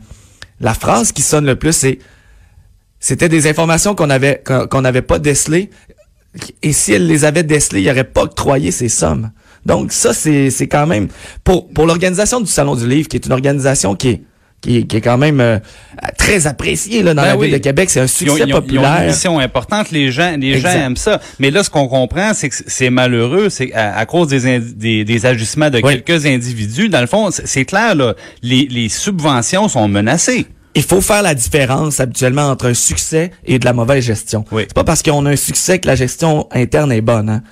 la 0.60 0.74
phrase 0.74 1.10
qui 1.10 1.22
sonne 1.22 1.46
le 1.46 1.56
plus, 1.56 1.72
c'est 1.72 1.98
c'était 3.00 3.28
des 3.28 3.46
informations 3.46 3.94
qu'on 3.94 4.10
avait 4.10 4.42
qu'on 4.44 4.82
n'avait 4.82 5.02
pas 5.02 5.18
décelées. 5.18 5.70
Et 6.62 6.72
si 6.72 6.92
elle 6.92 7.06
les 7.06 7.24
avait 7.24 7.42
décelées, 7.42 7.80
il 7.80 7.84
n'y 7.84 7.90
aurait 7.90 8.04
pas 8.04 8.22
octroyé 8.22 8.70
ces 8.70 8.88
sommes. 8.88 9.30
Donc 9.66 9.92
ça, 9.92 10.14
c'est, 10.14 10.50
c'est 10.50 10.68
quand 10.68 10.86
même... 10.86 11.08
Pour, 11.42 11.68
pour 11.68 11.86
l'organisation 11.86 12.40
du 12.40 12.50
Salon 12.50 12.76
du 12.76 12.86
Livre, 12.88 13.08
qui 13.08 13.16
est 13.16 13.26
une 13.26 13.32
organisation 13.32 13.94
qui 13.94 14.08
est 14.08 14.22
qui, 14.60 14.88
qui 14.88 14.96
est 14.96 15.00
quand 15.00 15.18
même 15.18 15.40
euh, 15.40 15.60
très 16.16 16.48
appréciée 16.48 17.04
là, 17.04 17.14
dans 17.14 17.22
ben 17.22 17.28
la 17.28 17.36
ville 17.36 17.52
de 17.52 17.58
Québec. 17.58 17.90
C'est 17.90 18.00
un 18.00 18.08
succès 18.08 18.44
populaire. 18.46 18.96
Ils 18.98 19.02
une 19.02 19.10
mission 19.10 19.38
importante. 19.38 19.92
Les 19.92 20.10
gens, 20.10 20.36
les 20.36 20.58
gens 20.58 20.70
aiment 20.70 20.96
ça. 20.96 21.20
Mais 21.38 21.52
là, 21.52 21.62
ce 21.62 21.70
qu'on 21.70 21.86
comprend, 21.86 22.34
c'est 22.34 22.48
que 22.48 22.56
c'est 22.66 22.90
malheureux. 22.90 23.50
C'est 23.50 23.72
à, 23.72 23.96
à, 23.96 24.04
cause 24.04 24.26
des, 24.26 24.58
des, 24.58 25.04
des, 25.04 25.26
ajustements 25.26 25.70
de 25.70 25.78
quelques 25.80 26.26
individus. 26.26 26.88
Dans 26.88 27.00
le 27.00 27.06
fond, 27.06 27.30
c'est 27.30 27.64
clair, 27.64 27.94
là, 27.94 28.14
les, 28.42 28.66
les 28.66 28.88
subventions 28.88 29.68
sont 29.68 29.86
menacées 29.86 30.46
il 30.74 30.82
faut 30.82 31.00
faire 31.00 31.22
la 31.22 31.34
différence 31.34 32.00
habituellement 32.00 32.48
entre 32.48 32.66
un 32.66 32.74
succès 32.74 33.32
et 33.44 33.58
de 33.58 33.64
la 33.64 33.72
mauvaise 33.72 34.04
gestion. 34.04 34.44
Oui. 34.52 34.64
C'est 34.68 34.74
pas 34.74 34.84
parce 34.84 35.02
qu'on 35.02 35.26
a 35.26 35.30
un 35.30 35.36
succès 35.36 35.78
que 35.78 35.86
la 35.86 35.94
gestion 35.94 36.48
interne 36.52 36.92
est 36.92 37.00
bonne. 37.00 37.28
Hein. 37.28 37.42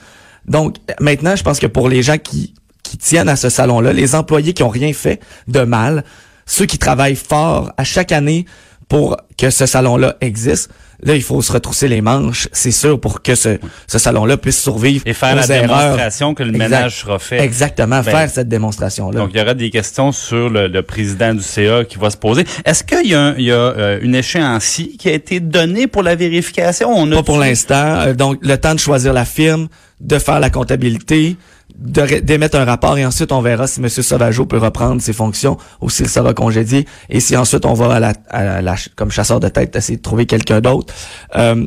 Donc 0.47 0.77
maintenant, 1.01 1.35
je 1.35 1.43
pense 1.43 1.59
que 1.59 1.67
pour 1.67 1.89
les 1.89 2.03
gens 2.03 2.19
qui, 2.19 2.55
qui 2.83 2.99
tiennent 2.99 3.29
à 3.29 3.37
ce 3.37 3.49
salon-là, 3.49 3.93
les 3.93 4.15
employés 4.15 4.53
qui 4.53 4.63
ont 4.63 4.69
rien 4.69 4.93
fait 4.93 5.21
de 5.49 5.61
mal, 5.61 6.05
ceux 6.47 6.67
qui 6.67 6.79
travaillent 6.79 7.17
fort 7.17 7.73
à 7.77 7.85
chaque 7.85 8.13
année 8.13 8.47
pour 8.89 9.17
que 9.37 9.51
ce 9.51 9.67
salon-là 9.67 10.17
existe, 10.21 10.71
Là, 11.03 11.15
il 11.15 11.23
faut 11.23 11.43
se 11.43 11.53
retrousser 11.53 11.89
les 11.89 12.01
manches, 12.01 12.49
c'est 12.53 12.71
sûr, 12.71 13.01
pour 13.01 13.23
que 13.23 13.35
ce, 13.35 13.59
ce 13.87 13.99
salon-là 13.99 14.37
puisse 14.37 14.61
survivre. 14.61 15.03
Et 15.07 15.13
faire 15.13 15.37
la 15.37 15.47
démonstration 15.47 16.35
que 16.35 16.43
le 16.43 16.53
ménage 16.53 17.01
sera 17.01 17.19
fait. 17.19 17.41
Exactement, 17.41 18.03
ben, 18.03 18.11
faire 18.11 18.31
cette 18.31 18.49
démonstration-là. 18.49 19.21
Donc, 19.21 19.31
il 19.35 19.39
y 19.39 19.43
aura 19.43 19.55
des 19.55 19.71
questions 19.71 20.13
sur 20.13 20.49
le, 20.49 20.81
président 20.83 21.35
du 21.35 21.43
CA 21.43 21.85
qui 21.85 21.99
va 21.99 22.11
se 22.11 22.17
poser. 22.17 22.45
Est-ce 22.65 22.85
qu'il 22.85 23.11
y 23.11 23.15
a, 23.15 23.35
il 23.37 23.45
y 23.45 23.53
a 23.53 23.55
euh, 23.55 23.99
une 24.03 24.15
échéancie 24.15 24.97
qui 24.97 25.09
a 25.09 25.13
été 25.13 25.41
donnée 25.41 25.87
pour 25.87 26.03
la 26.03 26.15
vérification? 26.15 26.91
On 26.91 27.11
a 27.13 27.17
Pas 27.17 27.23
pour 27.23 27.39
l'instant. 27.39 27.97
Euh, 28.01 28.15
donc, 28.15 28.39
le 28.43 28.57
temps 28.57 28.75
de 28.75 28.81
choisir 28.81 29.13
la 29.13 29.25
firme, 29.25 29.69
de 30.01 30.19
faire 30.19 30.41
la 30.41 30.51
comptabilité, 30.51 31.37
d'émettre 31.77 32.57
un 32.57 32.65
rapport 32.65 32.97
et 32.97 33.05
ensuite 33.05 33.33
on 33.33 33.43
verra 33.43 33.67
si 33.67 33.81
M. 33.81 33.89
Sauvageau 33.89 34.47
peut 34.47 34.59
reprendre 34.59 35.03
ses 35.03 35.13
fonctions 35.13 35.59
ou 35.81 35.91
s'il 35.91 36.09
sera 36.09 36.33
congédié 36.33 36.87
et 37.11 37.21
si 37.21 37.37
ensuite 37.37 37.67
on 37.67 37.75
va 37.75 38.15
à 38.31 38.63
la, 38.63 38.75
comme 38.95 39.11
chasseur 39.11 39.41
de 39.41 39.49
tête 39.49 39.77
essayer 39.77 39.99
de 39.99 40.03
trouver 40.03 40.27
quelqu'un 40.27 40.61
d'autre. 40.61 40.95
Euh, 41.37 41.67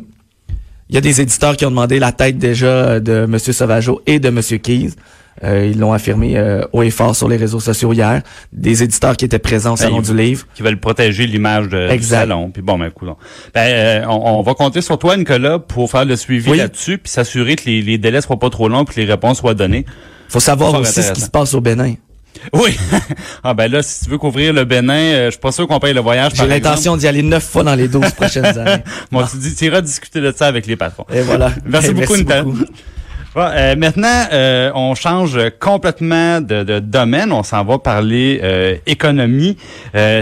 il 0.88 0.94
y 0.94 0.98
a 0.98 1.00
des 1.00 1.20
éditeurs 1.20 1.56
qui 1.56 1.64
ont 1.64 1.70
demandé 1.70 2.00
la 2.00 2.10
tête 2.10 2.38
déjà 2.38 2.98
de 2.98 3.24
M. 3.24 3.38
Sauvageau 3.38 4.02
et 4.06 4.18
de 4.18 4.28
M. 4.28 4.40
Keys. 4.40 4.90
Euh, 5.42 5.70
ils 5.72 5.78
l'ont 5.78 5.92
affirmé 5.92 6.36
euh, 6.36 6.64
haut 6.72 6.82
et 6.82 6.90
fort 6.90 7.16
sur 7.16 7.28
les 7.28 7.36
réseaux 7.36 7.60
sociaux 7.60 7.92
hier. 7.92 8.22
Des 8.52 8.82
éditeurs 8.82 9.16
qui 9.16 9.24
étaient 9.24 9.38
présents 9.38 9.72
au 9.72 9.76
ben, 9.76 9.84
Salon 9.84 10.00
du 10.00 10.14
Livre. 10.14 10.46
Qui 10.54 10.62
veulent 10.62 10.80
protéger 10.80 11.26
l'image 11.26 11.68
de, 11.68 11.96
du 11.96 12.02
salon. 12.02 12.50
Puis 12.50 12.62
bon, 12.62 12.78
ben, 12.78 12.86
écoute, 12.86 13.08
ben, 13.54 13.60
euh, 13.60 14.04
on, 14.08 14.42
va 14.42 14.54
compter 14.54 14.80
sur 14.80 14.98
toi, 14.98 15.16
Nicolas, 15.16 15.58
pour 15.58 15.90
faire 15.90 16.04
le 16.04 16.16
suivi 16.16 16.56
là-dessus, 16.56 16.98
puis 16.98 17.10
s'assurer 17.10 17.56
que 17.56 17.64
les, 17.66 17.82
les 17.82 17.98
délais 17.98 18.20
soient 18.20 18.38
pas 18.38 18.50
trop 18.50 18.68
longs, 18.68 18.84
puis 18.84 19.00
les 19.00 19.10
réponses 19.10 19.38
soient 19.38 19.54
données. 19.54 19.86
Faut 20.28 20.40
savoir 20.40 20.74
aussi 20.74 21.02
ce 21.02 21.12
qui 21.12 21.20
se 21.20 21.30
passe 21.30 21.54
au 21.54 21.60
Bénin. 21.60 21.94
Oui. 22.52 22.76
ah 23.44 23.54
ben 23.54 23.70
là, 23.70 23.82
si 23.82 24.04
tu 24.04 24.10
veux 24.10 24.18
couvrir 24.18 24.52
le 24.52 24.64
Bénin, 24.64 24.94
euh, 24.94 25.24
je 25.26 25.30
suis 25.32 25.40
pas 25.40 25.52
sûr 25.52 25.66
qu'on 25.66 25.80
paye 25.80 25.94
le 25.94 26.00
voyage. 26.00 26.32
J'ai 26.34 26.46
l'intention 26.46 26.96
d'y 26.96 27.06
aller 27.06 27.22
neuf 27.22 27.44
fois 27.44 27.64
dans 27.64 27.74
les 27.74 27.88
douze 27.88 28.10
prochaines 28.12 28.44
années. 28.58 28.82
bon, 29.10 29.24
tu 29.24 29.64
iras 29.64 29.80
discuter 29.80 30.20
de 30.20 30.32
ça 30.34 30.46
avec 30.46 30.66
les 30.66 30.76
patrons. 30.76 31.06
Et 31.12 31.22
voilà. 31.22 31.52
Merci 31.66 31.92
beaucoup, 31.92 32.14
Nicolas. 33.30 33.52
Euh, 33.54 33.76
maintenant, 33.76 34.24
euh, 34.32 34.70
on 34.74 34.94
change 34.94 35.38
complètement 35.58 36.40
de, 36.40 36.78
domaine. 36.80 37.32
On 37.32 37.42
s'en 37.42 37.64
va 37.64 37.78
parler 37.78 38.80
économie. 38.86 39.56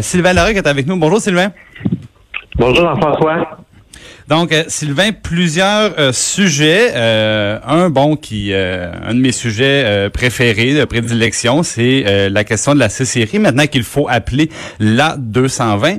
Sylvain 0.01 0.33
Larocque 0.33 0.57
est 0.57 0.67
avec 0.67 0.87
nous. 0.87 0.97
Bonjour, 0.97 1.21
Sylvain. 1.21 1.51
Bonjour, 2.57 2.87
Jean-François. 2.87 3.59
Donc, 4.29 4.53
euh, 4.53 4.65
Sylvain, 4.69 5.13
plusieurs 5.13 5.99
euh, 5.99 6.13
sujets. 6.13 6.91
Euh, 6.95 7.59
un, 7.67 7.89
bon, 7.89 8.15
qui, 8.15 8.53
un 8.53 9.15
de 9.15 9.21
mes 9.21 9.33
sujets 9.33 10.11
préférés, 10.13 10.75
de 10.75 10.85
prédilection, 10.85 11.63
c'est 11.63 12.29
la 12.29 12.45
question 12.45 12.75
de 12.75 12.79
la 12.79 12.89
C-série, 12.89 13.39
maintenant 13.39 13.67
qu'il 13.67 13.85
faut 13.85 14.07
appeler 14.09 14.51
la 14.79 15.17
220. 15.19 15.99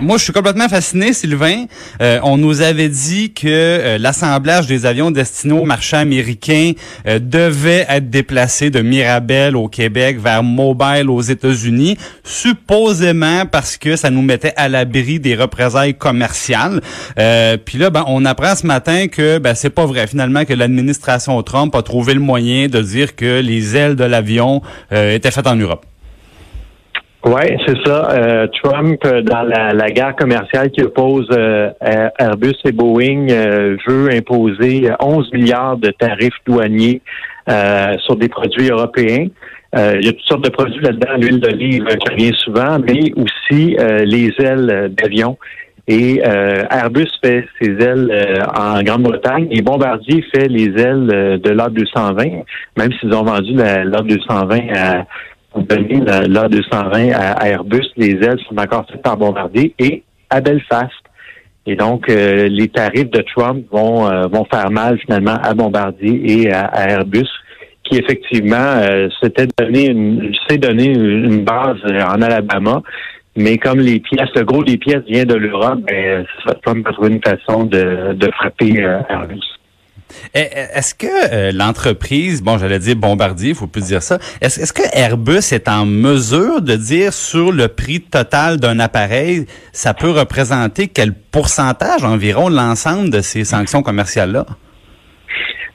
moi, 0.00 0.18
je 0.18 0.24
suis 0.24 0.32
complètement 0.32 0.68
fasciné, 0.68 1.12
Sylvain. 1.12 1.64
on 2.00 2.36
nous 2.36 2.60
avait 2.60 2.88
dit 2.88 3.32
que 3.32 3.96
l'assemblage 3.98 4.66
des 4.66 4.86
avions 4.86 5.10
destinés 5.10 5.54
aux 5.54 5.64
marchands 5.64 5.98
américains 5.98 6.72
devait 7.06 7.86
être 7.88 8.10
déplacé 8.10 8.70
de 8.70 8.80
Mirabel 8.80 9.56
au 9.56 9.68
Québec 9.68 10.18
vers 10.18 10.42
Mobile 10.42 11.08
aux 11.08 11.22
États-Unis, 11.22 11.96
supposément 12.24 13.46
parce 13.46 13.76
que 13.76 13.96
ça 13.96 14.10
nous 14.10 14.22
mettait 14.22 14.54
à 14.56 14.68
l'abri 14.68 15.20
des 15.20 15.34
représailles 15.34 15.94
commerciales. 15.94 16.80
Euh, 17.18 17.37
puis 17.64 17.78
là, 17.78 17.90
ben, 17.90 18.04
on 18.06 18.24
apprend 18.24 18.54
ce 18.54 18.66
matin 18.66 19.08
que 19.08 19.38
ben, 19.38 19.54
c'est 19.54 19.74
pas 19.74 19.86
vrai 19.86 20.06
finalement 20.06 20.44
que 20.44 20.54
l'administration 20.54 21.42
Trump 21.42 21.74
a 21.74 21.82
trouvé 21.82 22.14
le 22.14 22.20
moyen 22.20 22.66
de 22.66 22.80
dire 22.80 23.16
que 23.16 23.40
les 23.40 23.76
ailes 23.76 23.96
de 23.96 24.04
l'avion 24.04 24.62
euh, 24.92 25.14
étaient 25.14 25.30
faites 25.30 25.46
en 25.46 25.56
Europe. 25.56 25.84
Oui, 27.24 27.42
c'est 27.66 27.76
ça. 27.84 28.10
Euh, 28.10 28.46
Trump, 28.62 29.02
dans 29.02 29.42
la, 29.42 29.90
guerre 29.90 30.14
commerciale 30.16 30.70
qui 30.70 30.82
oppose 30.82 31.28
Airbus 31.80 32.54
et 32.64 32.72
Boeing, 32.72 33.26
veut 33.86 34.10
imposer 34.12 34.88
11 35.00 35.32
milliards 35.32 35.76
de 35.76 35.90
tarifs 35.90 36.38
douaniers 36.46 37.02
sur 38.04 38.16
des 38.16 38.28
produits 38.28 38.68
européens. 38.68 39.26
il 39.76 40.04
y 40.04 40.08
a 40.08 40.12
toutes 40.12 40.28
sortes 40.28 40.44
de 40.44 40.50
produits 40.50 40.80
là-dedans, 40.80 41.16
l'huile 41.18 41.40
d'olive 41.40 41.84
qui 41.86 42.12
revient 42.12 42.34
souvent, 42.44 42.78
mais 42.78 43.12
aussi 43.16 43.76
les 44.04 44.32
ailes 44.38 44.94
d'avion. 44.96 45.36
Et 45.88 46.20
euh, 46.22 46.64
Airbus 46.70 47.08
fait 47.24 47.48
ses 47.58 47.70
ailes 47.70 48.10
euh, 48.10 48.44
en 48.54 48.82
Grande-Bretagne. 48.82 49.48
Et 49.50 49.62
Bombardier 49.62 50.22
fait 50.34 50.46
les 50.46 50.66
ailes 50.80 51.10
euh, 51.10 51.38
de 51.38 51.50
l'A220, 51.50 52.44
même 52.76 52.92
s'ils 53.00 53.14
ont 53.14 53.24
vendu 53.24 53.54
l'A220 53.54 54.76
à 54.76 55.06
donné 55.56 56.00
l'A220 56.00 57.14
à 57.14 57.48
Airbus, 57.48 57.86
les 57.96 58.22
ailes 58.22 58.38
sont 58.48 58.56
encore 58.58 58.86
faites 58.86 59.02
par 59.02 59.16
Bombardier 59.16 59.74
et 59.78 60.04
à 60.28 60.42
Belfast. 60.42 60.92
Et 61.66 61.74
donc, 61.74 62.06
les 62.08 62.68
tarifs 62.68 63.10
de 63.10 63.24
Trump 63.34 63.66
vont 63.72 64.04
vont 64.28 64.44
faire 64.44 64.70
mal 64.70 64.98
finalement 65.00 65.36
à 65.42 65.54
Bombardier 65.54 66.42
et 66.42 66.52
à, 66.52 66.90
Airbus, 66.90 67.26
qui 67.82 67.98
effectivement 67.98 68.80
s'était 69.20 69.48
donné 69.58 69.86
une 69.86 70.32
s'est 70.48 70.58
donné 70.58 70.92
une 70.92 71.44
base 71.44 71.78
en 71.84 72.22
Alabama 72.22 72.82
mais 73.38 73.56
comme 73.56 73.78
les 73.78 74.00
pièces, 74.00 74.28
le 74.34 74.44
gros 74.44 74.64
des 74.64 74.76
pièces 74.76 75.04
vient 75.08 75.24
de 75.24 75.34
l'Europe, 75.34 75.78
ben, 75.86 76.26
ça 76.44 76.52
va 76.64 76.82
trouver 76.92 77.10
une 77.10 77.22
façon 77.22 77.64
de, 77.64 78.12
de 78.12 78.30
frapper 78.32 78.82
euh, 78.82 79.00
Airbus. 79.08 79.40
Eh, 80.34 80.40
eh, 80.40 80.78
est-ce 80.78 80.94
que 80.94 81.06
euh, 81.06 81.52
l'entreprise, 81.52 82.42
bon, 82.42 82.58
j'allais 82.58 82.78
dire 82.78 82.96
Bombardier, 82.96 83.50
il 83.50 83.54
faut 83.54 83.66
plus 83.66 83.86
dire 83.86 84.02
ça. 84.02 84.18
Est-ce 84.40 84.60
est 84.60 84.72
que 84.72 84.82
Airbus 84.92 85.52
est 85.52 85.68
en 85.68 85.86
mesure 85.86 86.62
de 86.62 86.74
dire 86.74 87.12
sur 87.12 87.52
le 87.52 87.68
prix 87.68 88.00
total 88.00 88.58
d'un 88.58 88.80
appareil, 88.80 89.46
ça 89.72 89.94
peut 89.94 90.10
représenter 90.10 90.88
quel 90.88 91.12
pourcentage 91.12 92.04
environ 92.04 92.48
l'ensemble 92.48 93.10
de 93.10 93.20
ces 93.20 93.44
sanctions 93.44 93.82
commerciales-là? 93.82 94.46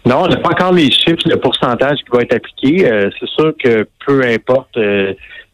Non, 0.06 0.24
on 0.24 0.28
n'a 0.28 0.36
pas 0.36 0.50
encore 0.50 0.74
les 0.74 0.92
chiffres, 0.92 1.24
le 1.26 1.38
pourcentage 1.38 2.00
qui 2.00 2.12
va 2.12 2.24
être 2.24 2.36
appliqué. 2.36 2.92
Euh, 2.92 3.10
c'est 3.20 3.30
sûr 3.30 3.54
que 3.64 3.88
peu 4.06 4.22
importe 4.26 4.76
euh, 4.76 5.14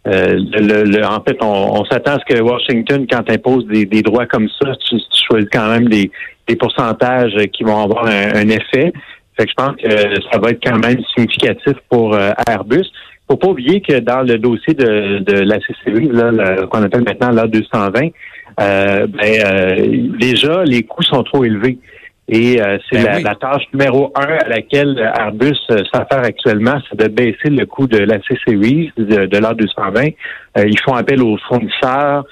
le, 0.10 1.04
en 1.06 1.22
fait, 1.22 1.38
on, 1.42 1.84
s'attend 1.86 2.14
à 2.14 2.20
ce 2.20 2.34
que 2.34 2.42
Washington, 2.42 3.06
quand 3.10 3.30
impose 3.30 3.66
des, 3.68 3.86
des 3.86 4.02
droits 4.02 4.26
comme 4.26 4.48
ça, 4.62 4.72
tu, 4.88 4.98
choisis 5.28 5.50
quand 5.52 5.70
même 5.70 5.88
des, 5.88 6.12
des, 6.48 6.56
pourcentages 6.56 7.36
qui 7.54 7.64
vont 7.64 7.84
avoir 7.84 8.06
un, 8.06 8.50
effet. 8.50 8.92
Fait 9.38 9.46
que 9.46 9.50
je 9.50 9.56
pense 9.56 9.76
que 9.76 9.90
ça 10.32 10.40
va 10.40 10.50
être 10.52 10.64
quand 10.64 10.80
même 10.80 11.00
significatif 11.16 11.74
pour 11.90 12.14
euh, 12.14 12.32
Airbus. 12.48 12.86
Faut 13.30 13.38
pas 13.38 13.48
oublier 13.48 13.82
que 13.82 14.00
dans 14.00 14.22
le 14.22 14.38
dossier 14.40 14.74
de, 14.74 15.20
de 15.20 15.40
la 15.40 15.60
CCU, 15.60 16.12
là, 16.12 16.66
qu'on 16.66 16.84
appelle 16.84 17.04
maintenant 17.04 17.30
l'A220, 17.30 18.12
euh, 18.60 19.08
ben, 19.08 19.42
euh, 19.46 20.18
déjà 20.20 20.64
les 20.64 20.84
coûts 20.84 21.04
sont 21.04 21.24
trop 21.24 21.46
élevés. 21.46 21.78
Et 22.32 22.62
euh, 22.62 22.78
c'est 22.90 23.04
ben 23.04 23.24
la, 23.24 23.34
tâche 23.34 23.64
numéro 23.74 24.14
un 24.16 24.38
à 24.46 24.48
laquelle 24.48 25.00
Airbus 25.00 25.58
euh, 25.72 25.82
s'affaire 25.92 26.24
actuellement, 26.24 26.80
c'est 26.88 27.00
de 27.00 27.08
baisser 27.08 27.50
le 27.50 27.66
coût 27.66 27.88
de 27.88 27.98
la 27.98 28.20
C-Series, 28.22 28.92
de, 28.98 29.26
de 29.26 29.38
l'A220. 29.38 30.14
Euh, 30.58 30.64
ils 30.68 30.80
font 30.80 30.94
appel 30.94 31.24
aux 31.24 31.38
fournisseurs 31.48 32.26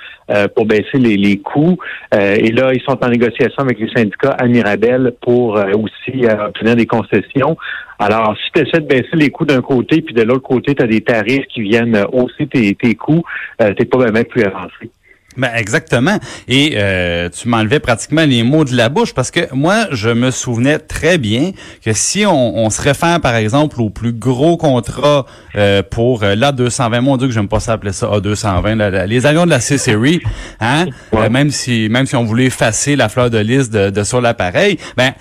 pour 0.56 0.66
baisser 0.66 0.98
les, 0.98 1.16
les 1.16 1.38
coûts. 1.38 1.78
et 2.12 2.52
là, 2.52 2.74
ils 2.74 2.82
sont 2.82 3.02
en 3.02 3.08
négociation 3.08 3.64
avec 3.64 3.80
les 3.80 3.90
syndicats 3.96 4.36
à 4.38 4.46
Mirabel 4.46 5.14
pour 5.22 5.54
aussi 5.54 6.26
obtenir 6.28 6.76
des 6.76 6.86
concessions. 6.86 7.56
Alors, 8.00 8.36
si 8.38 8.52
tu 8.52 8.68
essaies 8.68 8.82
de 8.82 8.88
baisser 8.88 9.16
les 9.16 9.32
coûts 9.32 9.46
d'un 9.46 9.62
côté, 9.62 10.02
puis 10.02 10.14
de 10.14 10.22
l'autre 10.22 10.48
côté, 10.48 10.76
tu 10.76 10.84
as 10.84 10.88
des 10.88 11.02
tarifs 11.02 11.48
qui 11.48 11.62
viennent 11.62 12.06
hausser 12.12 12.46
tes, 12.48 12.76
tes 12.76 12.94
coûts, 12.96 13.24
euh, 13.62 13.74
t'es 13.74 13.86
pas 13.86 14.12
même 14.12 14.26
plus 14.26 14.44
avancé. 14.44 14.92
Ben 15.38 15.52
exactement. 15.56 16.20
Et 16.48 16.74
euh, 16.76 17.30
tu 17.30 17.48
m'enlevais 17.48 17.80
pratiquement 17.80 18.26
les 18.26 18.44
mots 18.44 18.66
de 18.66 18.76
la 18.76 18.90
bouche 18.90 19.14
parce 19.14 19.32
que 19.32 19.54
moi, 19.54 19.88
je 19.92 20.10
me 20.10 20.32
souvenais 20.32 20.80
très 20.80 21.18
bien 21.18 21.52
que 21.84 21.94
si 21.94 22.26
on, 22.26 22.58
on 22.58 22.70
se 22.70 22.82
réfère, 22.82 23.22
par 23.22 23.36
exemple, 23.36 23.80
au 23.82 23.90
plus 23.90 24.14
gros 24.14 24.58
contrat 24.58 25.26
euh, 25.56 25.84
pour 25.84 26.24
euh, 26.24 26.36
l'A220, 26.36 27.02
mon 27.02 27.18
Dieu 27.18 27.28
que 27.28 27.34
j'aime 27.34 27.48
pas 27.48 27.60
ça 27.60 27.74
appeler 27.74 27.94
ça 27.94 28.08
A220, 28.08 29.06
les 29.06 29.26
avions 29.26 29.46
de 29.46 29.50
la 29.50 29.60
C-Series, 29.60 30.22
hein, 30.60 30.86
euh, 31.14 31.30
même 31.30 31.52
si 31.52 31.88
même 31.90 32.06
si 32.06 32.16
on 32.16 32.24
voulait 32.24 32.46
effacer 32.46 32.96
la 32.96 33.10
fleur 33.10 33.30
de 33.30 33.38
lys 33.38 33.70
de, 33.70 33.90
de 33.90 34.04
sur 34.04 34.22
l'appareil, 34.22 34.78
ben 34.96 35.14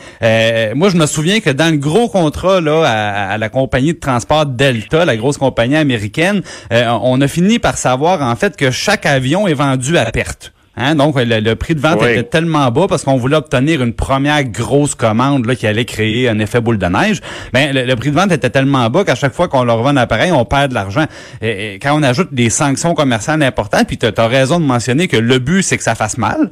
moi 0.75 0.89
je 0.91 0.97
me 0.97 1.07
souviens 1.07 1.41
que 1.41 1.51
dans 1.51 1.71
le 1.71 1.79
gros 1.79 2.09
contrat 2.09 2.61
là 2.61 2.83
à, 2.85 3.33
à, 3.33 3.39
la 3.39 3.49
compagnie 3.49 3.95
de 3.95 3.99
transport 3.99 4.47
Delta, 4.47 5.05
la 5.05 5.17
grosse 5.17 5.39
compagnie 5.39 5.77
américaine, 5.77 6.43
on 6.71 7.21
a 7.21 7.29
fini 7.29 7.59
par 7.59 7.79
savoir 7.79 8.23
en 8.23 8.37
fait 8.37 8.57
que 8.57 8.71
chaque 8.71 9.07
avion 9.07 9.47
est 9.47 9.55
vendu 9.55 9.97
à 9.97 10.06
perte. 10.13 10.53
Hein? 10.77 10.95
Donc, 10.95 11.15
le, 11.17 11.55
prix 11.55 11.75
de 11.75 11.81
vente 11.81 12.03
était 12.03 12.23
tellement 12.23 12.71
bas 12.71 12.87
parce 12.87 13.03
qu'on 13.03 13.17
voulait 13.17 13.37
obtenir 13.37 13.83
une 13.83 13.95
première 13.95 14.45
grosse 14.45 14.95
commande 14.95 15.47
là, 15.47 15.55
qui 15.57 15.67
allait 15.67 15.87
créer 15.87 16.29
un 16.29 16.39
effet 16.39 16.61
boule 16.61 16.77
de 16.77 16.87
neige. 16.87 17.21
Ben, 17.53 17.75
le, 17.75 17.95
prix 17.97 18.11
de 18.11 18.15
vente 18.15 18.31
était 18.31 18.51
tellement 18.51 18.91
bas 18.91 19.05
qu'à 19.05 19.15
chaque 19.15 19.33
fois 19.33 19.49
qu'on 19.49 19.65
leur 19.65 19.79
vend 19.79 19.91
un 19.91 19.97
appareil, 19.97 20.33
on 20.33 20.45
perd 20.45 20.69
de 20.69 20.75
l'argent. 20.75 21.07
Et, 21.41 21.79
quand 21.81 21.99
on 21.99 22.03
ajoute 22.03 22.35
des 22.35 22.51
sanctions 22.51 22.95
commerciales 22.95 23.43
importantes, 23.43 23.87
puis 23.87 23.97
tu 23.97 24.07
as, 24.07 24.27
raison 24.27 24.61
de 24.61 24.67
mentionner 24.67 25.09
que 25.09 25.17
le 25.17 25.39
but, 25.39 25.63
c'est 25.63 25.79
que 25.79 25.83
ça 25.83 25.95
fasse 25.95 26.19
mal, 26.19 26.51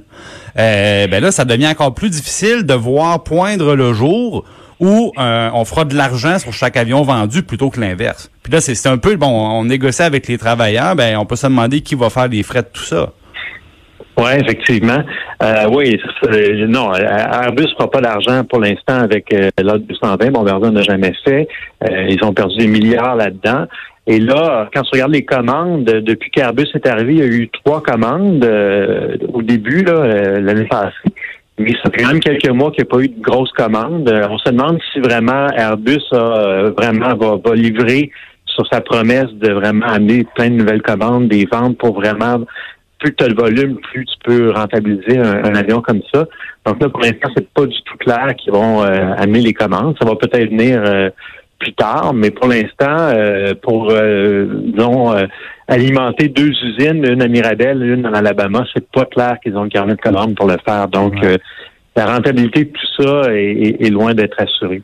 euh, 0.58 1.06
ben 1.06 1.22
là, 1.22 1.30
ça 1.30 1.44
devient 1.44 1.68
encore 1.68 1.92
plus 1.92 2.08
difficile 2.08 2.64
de 2.64 2.74
voir 2.74 3.22
poindre 3.24 3.74
le 3.74 3.92
jour 3.92 4.44
où 4.80 5.12
euh, 5.18 5.50
on 5.52 5.64
fera 5.64 5.84
de 5.84 5.94
l'argent 5.94 6.38
sur 6.38 6.52
chaque 6.52 6.76
avion 6.76 7.02
vendu 7.02 7.42
plutôt 7.42 7.68
que 7.68 7.78
l'inverse. 7.78 8.30
Puis 8.42 8.52
là, 8.52 8.60
c'est 8.60 8.88
un 8.88 8.96
peu, 8.96 9.16
bon, 9.16 9.28
on 9.28 9.64
négocie 9.66 10.02
avec 10.02 10.28
les 10.28 10.38
travailleurs, 10.38 10.96
ben 10.96 11.16
on 11.18 11.26
peut 11.26 11.36
se 11.36 11.46
demander 11.46 11.82
qui 11.82 11.94
va 11.94 12.10
faire 12.10 12.28
les 12.28 12.42
frais 12.42 12.62
de 12.62 12.68
tout 12.72 12.82
ça. 12.82 13.12
Oui, 14.16 14.30
effectivement. 14.40 15.02
Euh, 15.42 15.68
oui, 15.72 16.00
non, 16.68 16.94
Airbus 16.94 17.64
ne 17.64 17.68
fera 17.68 17.90
pas 17.90 18.00
d'argent 18.00 18.44
pour 18.44 18.60
l'instant 18.60 19.00
avec 19.00 19.32
euh, 19.34 19.50
l'autre 19.60 19.84
220. 19.88 20.30
Bombardier 20.30 20.70
n'a 20.70 20.82
jamais 20.82 21.12
fait. 21.24 21.48
Euh, 21.82 22.06
ils 22.08 22.24
ont 22.24 22.32
perdu 22.32 22.58
des 22.58 22.68
milliards 22.68 23.16
là-dedans. 23.16 23.66
Et 24.06 24.20
là, 24.20 24.68
quand 24.72 24.82
tu 24.82 24.90
regardes 24.92 25.12
les 25.12 25.24
commandes, 25.24 25.84
depuis 25.84 26.30
qu'Airbus 26.30 26.68
est 26.74 26.86
arrivé, 26.86 27.14
il 27.14 27.18
y 27.18 27.22
a 27.22 27.26
eu 27.26 27.48
trois 27.48 27.82
commandes 27.82 28.44
euh, 28.44 29.16
au 29.32 29.42
début, 29.42 29.82
là, 29.82 30.38
l'année 30.40 30.66
passée. 30.66 31.10
Mais 31.58 31.72
ça 31.82 31.90
fait 31.90 32.04
même 32.04 32.20
quelques 32.20 32.48
mois 32.48 32.72
qu'il 32.72 32.84
n'y 32.84 32.88
a 32.88 32.94
pas 32.94 33.02
eu 33.02 33.08
de 33.08 33.20
grosses 33.20 33.52
commandes. 33.52 34.08
Euh, 34.08 34.26
on 34.28 34.38
se 34.38 34.50
demande 34.50 34.78
si 34.92 34.98
vraiment 34.98 35.46
Airbus 35.56 36.02
a, 36.10 36.16
euh, 36.16 36.70
vraiment 36.76 37.14
va, 37.14 37.36
va 37.44 37.54
livrer 37.54 38.10
sur 38.44 38.66
sa 38.72 38.80
promesse 38.80 39.32
de 39.34 39.52
vraiment 39.52 39.86
amener 39.86 40.26
plein 40.34 40.50
de 40.50 40.54
nouvelles 40.54 40.82
commandes, 40.82 41.28
des 41.28 41.46
ventes 41.50 41.78
pour 41.78 41.94
vraiment 41.94 42.40
plus 43.04 43.14
tu 43.14 43.24
as 43.24 43.28
le 43.28 43.34
volume, 43.34 43.76
plus 43.76 44.06
tu 44.06 44.14
peux 44.24 44.50
rentabiliser 44.50 45.18
un, 45.18 45.54
avion 45.54 45.82
comme 45.82 46.00
ça. 46.12 46.26
Donc 46.64 46.80
là, 46.80 46.88
pour 46.88 47.00
l'instant, 47.00 47.28
c'est 47.36 47.48
pas 47.50 47.66
du 47.66 47.82
tout 47.82 47.98
clair 47.98 48.34
qu'ils 48.36 48.52
vont 48.52 48.82
euh, 48.82 49.12
amener 49.18 49.40
les 49.40 49.52
commandes. 49.52 49.94
Ça 50.00 50.08
va 50.08 50.16
peut-être 50.16 50.48
venir 50.48 50.82
euh, 50.82 51.10
plus 51.58 51.74
tard, 51.74 52.14
mais 52.14 52.30
pour 52.30 52.48
l'instant, 52.48 52.96
euh, 53.14 53.54
pour 53.62 53.92
disons 53.92 55.14
alimenter 55.68 56.28
deux 56.28 56.50
usines, 56.50 57.04
une 57.04 57.22
à 57.22 57.28
Mirabel, 57.28 57.82
une 57.82 58.06
en 58.06 58.14
Alabama, 58.14 58.64
c'est 58.74 58.90
pas 58.90 59.04
clair 59.04 59.36
qu'ils 59.42 59.56
ont 59.56 59.64
le 59.64 59.68
carnet 59.68 59.94
de 59.94 60.00
commandes 60.00 60.34
pour 60.34 60.46
le 60.46 60.56
faire. 60.64 60.88
Donc 60.88 61.14
la 61.96 62.06
rentabilité 62.06 62.64
de 62.64 62.70
tout 62.70 63.02
ça 63.02 63.32
est 63.32 63.90
loin 63.90 64.14
d'être 64.14 64.40
assurée. 64.40 64.82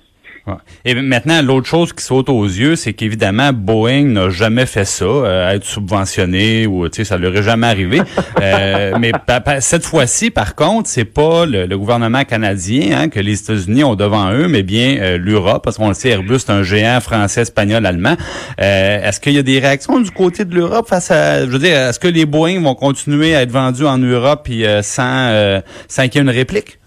Et 0.84 0.94
maintenant, 0.94 1.42
l'autre 1.42 1.66
chose 1.66 1.92
qui 1.92 2.04
saute 2.04 2.28
aux 2.28 2.44
yeux, 2.44 2.76
c'est 2.76 2.92
qu'évidemment, 2.92 3.52
Boeing 3.52 4.04
n'a 4.04 4.30
jamais 4.30 4.66
fait 4.66 4.84
ça, 4.84 5.04
euh, 5.04 5.50
être 5.50 5.64
subventionné 5.64 6.66
ou 6.66 6.88
tu 6.88 6.96
sais, 6.96 7.04
ça 7.04 7.18
leur 7.18 7.36
est 7.36 7.42
jamais 7.42 7.66
arrivé. 7.66 8.00
euh, 8.40 8.92
mais 8.98 9.12
cette 9.60 9.84
fois-ci, 9.84 10.30
par 10.30 10.54
contre, 10.54 10.88
c'est 10.88 11.04
pas 11.04 11.46
le, 11.46 11.66
gouvernement 11.76 12.24
canadien 12.24 12.98
hein, 12.98 13.08
que 13.08 13.20
les 13.20 13.40
États-Unis 13.40 13.84
ont 13.84 13.94
devant 13.94 14.32
eux, 14.32 14.48
mais 14.48 14.62
bien 14.62 14.98
euh, 15.00 15.18
l'Europe, 15.18 15.62
parce 15.64 15.76
qu'on 15.76 15.88
le 15.88 15.94
sait, 15.94 16.10
Airbus 16.10 16.40
c'est 16.40 16.50
un 16.50 16.62
géant 16.62 17.00
français, 17.00 17.42
espagnol, 17.42 17.84
allemand. 17.86 18.16
Euh, 18.60 19.08
est-ce 19.08 19.20
qu'il 19.20 19.32
y 19.32 19.38
a 19.38 19.42
des 19.42 19.58
réactions 19.58 20.00
du 20.00 20.10
côté 20.10 20.44
de 20.44 20.54
l'Europe 20.54 20.88
face 20.88 21.10
à, 21.10 21.40
je 21.40 21.50
veux 21.50 21.58
dire, 21.58 21.76
est-ce 21.76 21.98
que 21.98 22.08
les 22.08 22.26
Boeing 22.26 22.60
vont 22.62 22.74
continuer 22.74 23.34
à 23.34 23.42
être 23.42 23.52
vendus 23.52 23.86
en 23.86 23.98
Europe 23.98 24.42
puis 24.44 24.64
sans 24.82 25.60
sans 25.88 26.08
qu'il 26.08 26.16
y 26.16 26.18
ait 26.18 26.22
une 26.22 26.30
réplique? 26.30 26.79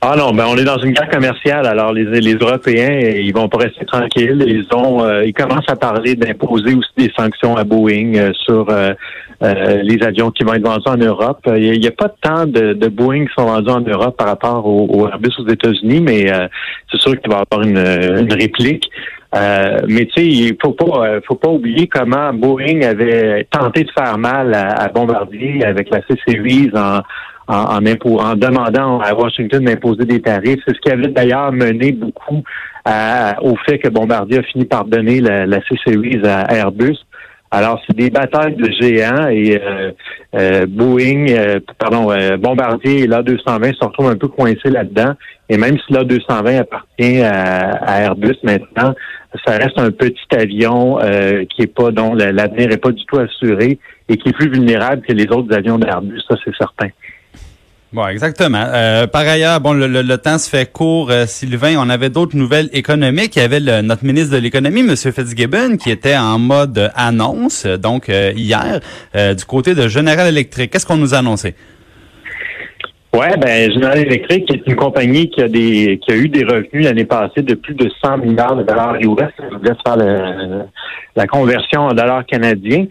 Ah 0.00 0.14
non, 0.16 0.32
ben 0.32 0.44
on 0.48 0.56
est 0.56 0.64
dans 0.64 0.78
une 0.78 0.92
guerre 0.92 1.08
commerciale. 1.08 1.66
Alors 1.66 1.92
les, 1.92 2.04
les 2.04 2.34
Européens, 2.34 2.98
ils 2.98 3.32
vont 3.32 3.48
pas 3.48 3.58
rester 3.58 3.84
tranquilles. 3.84 4.44
Ils 4.46 4.66
ont, 4.74 5.04
euh, 5.04 5.24
ils 5.24 5.32
commencent 5.32 5.68
à 5.68 5.76
parler 5.76 6.14
d'imposer 6.14 6.74
aussi 6.74 6.90
des 6.96 7.12
sanctions 7.16 7.56
à 7.56 7.64
Boeing 7.64 8.14
euh, 8.16 8.32
sur 8.34 8.68
euh, 8.68 8.92
les 9.40 10.02
avions 10.02 10.30
qui 10.30 10.44
vont 10.44 10.54
être 10.54 10.66
vendus 10.66 10.88
en 10.88 10.96
Europe. 10.96 11.40
Il 11.46 11.80
n'y 11.80 11.86
a, 11.86 11.92
pas 11.92 12.08
tant 12.20 12.46
de, 12.46 12.74
de, 12.74 12.88
Boeing 12.88 13.26
qui 13.26 13.32
sont 13.36 13.46
vendus 13.46 13.70
en 13.70 13.80
Europe 13.80 14.16
par 14.16 14.28
rapport 14.28 14.66
au, 14.66 15.08
Airbus 15.08 15.32
aux 15.38 15.48
États-Unis, 15.48 16.00
mais 16.00 16.26
c'est 16.90 17.00
sûr 17.00 17.20
qu'il 17.20 17.30
va 17.30 17.38
y 17.38 17.42
avoir 17.50 17.66
une, 17.66 17.78
une 17.78 18.32
réplique. 18.32 18.88
mais 19.32 20.06
tu 20.06 20.12
sais, 20.14 20.26
il 20.26 20.56
faut 20.62 20.70
pas, 20.70 21.20
faut 21.26 21.34
pas 21.34 21.48
oublier 21.48 21.88
comment 21.88 22.32
Boeing 22.32 22.82
avait 22.82 23.48
tenté 23.50 23.82
de 23.82 23.90
faire 23.90 24.16
mal 24.16 24.54
à, 24.54 24.68
à 24.74 24.88
Bombardier 24.88 25.64
avec 25.64 25.90
la 25.90 26.02
C-Series 26.02 26.70
en 26.76 27.00
en, 27.48 27.76
en, 27.76 28.34
demandant 28.36 29.00
à 29.00 29.14
Washington 29.14 29.64
d'imposer 29.64 30.04
des 30.04 30.20
tarifs. 30.20 30.60
C'est 30.66 30.74
ce 30.74 30.80
qui 30.80 30.90
avait 30.90 31.08
d'ailleurs 31.08 31.52
mené 31.52 31.92
beaucoup 31.92 32.42
au 33.42 33.56
fait 33.66 33.78
que 33.78 33.88
Bombardier 33.88 34.38
a 34.38 34.42
fini 34.42 34.64
par 34.64 34.84
donner 34.84 35.20
la, 35.20 35.46
la 35.46 35.60
C-Series 35.60 36.20
à 36.24 36.54
Airbus. 36.54 36.98
Alors, 37.54 37.78
c'est 37.86 37.94
des 37.94 38.08
batailles 38.08 38.56
de 38.56 38.70
géants 38.80 39.28
et 39.28 39.60
euh, 39.62 39.90
euh, 40.34 40.64
Boeing, 40.66 41.26
euh, 41.28 41.60
pardon, 41.78 42.08
Bombardier 42.38 43.00
et 43.00 43.06
l'A220 43.06 43.74
se 43.74 43.84
retrouvent 43.84 44.08
un 44.08 44.16
peu 44.16 44.28
coincés 44.28 44.70
là-dedans. 44.70 45.12
Et 45.50 45.58
même 45.58 45.76
si 45.76 45.92
l'A220 45.92 46.60
appartient 46.60 47.20
à, 47.20 48.00
Airbus 48.00 48.38
maintenant, 48.42 48.94
ça 49.44 49.58
reste 49.58 49.78
un 49.78 49.90
petit 49.90 50.34
avion 50.34 50.96
qui 51.50 51.62
est 51.62 51.74
pas 51.74 51.90
dont 51.90 52.14
l'avenir 52.14 52.72
est 52.72 52.82
pas 52.82 52.90
du 52.90 53.04
tout 53.04 53.18
assuré 53.18 53.78
et 54.08 54.16
qui 54.16 54.30
est 54.30 54.32
plus 54.32 54.48
vulnérable 54.48 55.02
que 55.02 55.12
les 55.12 55.26
autres 55.26 55.54
avions 55.54 55.78
d'Airbus, 55.78 56.22
ça 56.26 56.36
c'est 56.42 56.56
certain. 56.56 56.88
Bon, 57.92 58.06
exactement. 58.06 58.64
Euh, 58.72 59.06
par 59.06 59.28
ailleurs, 59.28 59.60
bon, 59.60 59.74
le, 59.74 60.16
temps 60.16 60.38
se 60.38 60.48
fait 60.48 60.72
court, 60.72 61.10
euh, 61.10 61.26
Sylvain. 61.26 61.74
On 61.78 61.90
avait 61.90 62.08
d'autres 62.08 62.36
nouvelles 62.36 62.70
économiques. 62.72 63.36
Il 63.36 63.40
y 63.40 63.44
avait 63.44 63.82
notre 63.82 64.02
ministre 64.02 64.34
de 64.34 64.40
l'économie, 64.40 64.80
M. 64.80 64.96
Fitzgibbon, 64.96 65.76
qui 65.76 65.90
était 65.90 66.16
en 66.16 66.38
mode 66.38 66.90
annonce, 66.94 67.66
donc 67.66 68.08
euh, 68.08 68.32
hier, 68.34 68.80
du 69.14 69.44
côté 69.44 69.74
de 69.74 69.88
General 69.88 70.26
Electric. 70.26 70.70
Qu'est-ce 70.70 70.86
qu'on 70.86 70.96
nous 70.96 71.12
a 71.14 71.18
annoncé? 71.18 71.54
Ouais, 73.14 73.36
ben 73.36 73.70
General 73.70 73.98
Electric 73.98 74.50
est 74.50 74.66
une 74.66 74.76
compagnie 74.76 75.28
qui 75.28 75.42
a 75.42 75.48
des 75.48 76.00
qui 76.02 76.12
a 76.12 76.16
eu 76.16 76.30
des 76.30 76.44
revenus 76.44 76.86
l'année 76.86 77.04
passée 77.04 77.42
de 77.42 77.54
plus 77.54 77.74
de 77.74 77.90
100 78.02 78.16
milliards 78.18 78.56
de 78.56 78.62
dollars 78.62 78.94
US. 79.02 79.28
Je 79.38 79.54
vous 79.54 79.62
laisse 79.62 79.76
faire 79.86 79.98
la 81.14 81.26
conversion 81.26 81.82
en 81.82 81.92
dollars 81.92 82.24
canadiens. 82.24 82.86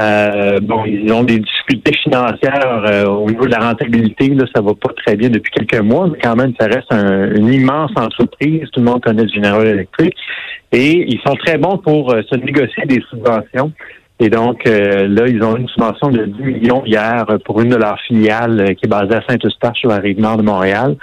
Euh, 0.00 0.58
bon, 0.60 0.84
ils 0.86 1.12
ont 1.12 1.22
des 1.22 1.38
difficultés 1.38 1.96
financières 2.02 2.84
euh, 2.84 3.06
au 3.06 3.30
niveau 3.30 3.46
de 3.46 3.52
la 3.52 3.60
rentabilité. 3.60 4.28
Là, 4.28 4.44
ça 4.54 4.60
va 4.60 4.72
pas 4.74 4.92
très 5.04 5.14
bien 5.14 5.28
depuis 5.28 5.52
quelques 5.52 5.80
mois, 5.80 6.08
mais 6.08 6.18
quand 6.20 6.34
même, 6.34 6.52
ça 6.58 6.66
reste 6.66 6.92
une 6.92 7.52
immense 7.52 7.92
entreprise. 7.94 8.68
Tout 8.72 8.80
le 8.80 8.86
monde 8.86 9.02
connaît 9.02 9.28
General 9.28 9.64
Electric. 9.64 10.14
Et 10.72 11.04
ils 11.12 11.20
sont 11.24 11.34
très 11.34 11.58
bons 11.58 11.78
pour 11.78 12.12
euh, 12.12 12.22
se 12.28 12.34
négocier 12.36 12.84
des 12.86 13.00
subventions. 13.08 13.72
Et 14.20 14.30
donc, 14.30 14.64
là, 14.64 15.26
ils 15.26 15.42
ont 15.42 15.56
une 15.56 15.66
subvention 15.66 16.08
de 16.08 16.24
10 16.24 16.42
millions 16.44 16.84
hier 16.86 17.26
pour 17.44 17.60
une 17.60 17.70
de 17.70 17.76
leurs 17.76 17.98
filiales 18.06 18.76
qui 18.76 18.86
est 18.86 18.88
basée 18.88 19.16
à 19.16 19.22
Saint-Eustache, 19.28 19.78
sur 19.78 19.90
la 19.90 19.96
rive 19.96 20.20
nord 20.20 20.36
de 20.36 20.44
Montréal. 20.44 20.94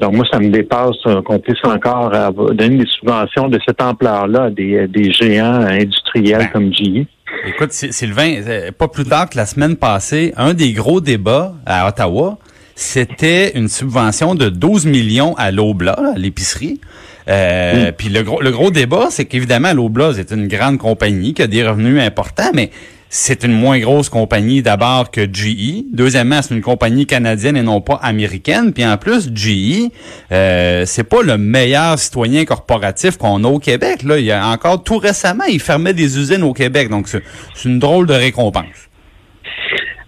donc, 0.00 0.12
moi, 0.12 0.24
ça 0.32 0.40
me 0.40 0.48
dépasse 0.48 1.00
qu'on 1.24 1.38
puisse 1.38 1.64
encore 1.64 2.10
donner 2.52 2.78
des 2.78 2.90
subventions 2.98 3.46
de 3.46 3.60
cette 3.64 3.80
ampleur-là 3.80 4.42
à 4.42 4.50
des, 4.50 4.88
des 4.88 5.12
géants 5.12 5.60
industriels 5.70 6.38
ben, 6.38 6.48
comme 6.52 6.74
GE. 6.74 7.06
Écoute, 7.44 7.72
Sylvain, 7.72 8.40
euh, 8.46 8.70
pas 8.72 8.88
plus 8.88 9.04
tard 9.04 9.28
que 9.28 9.36
la 9.36 9.46
semaine 9.46 9.76
passée, 9.76 10.32
un 10.36 10.54
des 10.54 10.72
gros 10.72 11.00
débats 11.00 11.54
à 11.66 11.88
Ottawa, 11.88 12.38
c'était 12.74 13.56
une 13.56 13.68
subvention 13.68 14.34
de 14.34 14.48
12 14.48 14.86
millions 14.86 15.34
à 15.36 15.50
l'Obla, 15.50 15.92
à 16.14 16.18
l'épicerie. 16.18 16.80
Euh, 17.28 17.92
Puis 17.96 18.08
le 18.08 18.22
gros, 18.22 18.40
le 18.40 18.50
gros 18.50 18.70
débat, 18.70 19.08
c'est 19.10 19.24
qu'évidemment, 19.24 19.72
l'Obla 19.72 20.10
est 20.18 20.30
une 20.30 20.46
grande 20.46 20.78
compagnie 20.78 21.34
qui 21.34 21.42
a 21.42 21.46
des 21.46 21.66
revenus 21.66 22.00
importants, 22.00 22.50
mais 22.54 22.70
c'est 23.08 23.44
une 23.44 23.52
moins 23.52 23.78
grosse 23.78 24.08
compagnie 24.08 24.62
d'abord 24.62 25.10
que 25.10 25.22
GE. 25.22 25.84
Deuxièmement, 25.92 26.42
c'est 26.42 26.54
une 26.54 26.60
compagnie 26.60 27.06
canadienne 27.06 27.56
et 27.56 27.62
non 27.62 27.80
pas 27.80 27.98
américaine. 28.02 28.72
Puis 28.72 28.84
en 28.84 28.96
plus, 28.96 29.30
GE, 29.34 29.90
euh, 30.32 30.84
c'est 30.86 31.08
pas 31.08 31.22
le 31.22 31.38
meilleur 31.38 31.98
citoyen 31.98 32.44
corporatif 32.44 33.16
qu'on 33.16 33.44
a 33.44 33.48
au 33.48 33.58
Québec. 33.58 34.02
Là, 34.02 34.18
il 34.18 34.24
y 34.24 34.32
a 34.32 34.46
encore 34.48 34.82
tout 34.82 34.98
récemment, 34.98 35.44
il 35.44 35.60
fermait 35.60 35.94
des 35.94 36.18
usines 36.18 36.42
au 36.42 36.52
Québec. 36.52 36.88
Donc 36.88 37.08
c'est 37.08 37.22
une 37.64 37.78
drôle 37.78 38.06
de 38.06 38.14
récompense. 38.14 38.88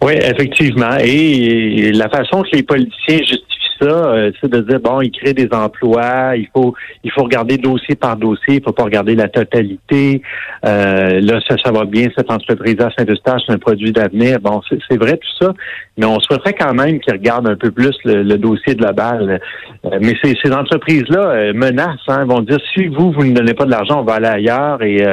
Oui, 0.03 0.13
effectivement. 0.15 0.97
Et 1.01 1.91
la 1.93 2.09
façon 2.09 2.43
que 2.43 2.57
les 2.57 2.63
politiciens 2.63 3.19
ça, 3.81 3.87
euh, 3.87 4.33
c'est 4.41 4.51
de 4.51 4.61
dire 4.61 4.81
bon, 4.81 5.01
il 5.01 5.11
crée 5.11 5.33
des 5.33 5.49
emplois, 5.53 6.37
il 6.37 6.49
faut 6.55 6.75
il 7.05 7.12
faut 7.12 7.23
regarder 7.23 7.59
dossier 7.59 7.95
par 7.95 8.17
dossier, 8.17 8.57
il 8.57 8.62
faut 8.62 8.73
pas 8.73 8.85
regarder 8.85 9.14
la 9.14 9.29
totalité. 9.29 10.23
Euh, 10.67 11.21
là, 11.21 11.41
ça, 11.49 11.57
ça 11.62 11.71
va 11.71 11.85
bien, 11.85 12.09
cette 12.17 12.31
entreprise-là, 12.31 12.91
Saint-Eustache, 12.99 13.43
c'est 13.47 13.53
un 13.53 13.59
produit 13.59 13.93
d'avenir. 13.93 14.41
Bon, 14.41 14.61
c'est 14.69 14.97
vrai 14.97 15.17
tout 15.17 15.45
ça, 15.45 15.53
mais 15.97 16.07
on 16.07 16.19
souhaiterait 16.21 16.55
quand 16.55 16.75
même 16.75 17.01
qu'ils 17.01 17.12
regardent 17.12 17.49
un 17.49 17.57
peu 17.57 17.71
plus 17.71 17.97
le, 18.05 18.37
dossier 18.37 18.75
de 18.75 18.83
la 18.83 18.93
balle. 18.93 19.41
Euh, 19.85 19.99
mais 20.01 20.14
ces, 20.23 20.53
entreprises-là 20.53 21.53
menacent, 21.53 22.01
hein, 22.09 22.25
vont 22.25 22.41
dire 22.41 22.59
si 22.75 22.87
vous, 22.87 23.12
vous 23.12 23.25
ne 23.25 23.35
donnez 23.35 23.55
pas 23.55 23.67
de 23.67 23.71
l'argent, 23.71 24.01
on 24.01 24.05
va 24.05 24.14
aller 24.14 24.27
ailleurs 24.27 24.83
et 24.83 25.05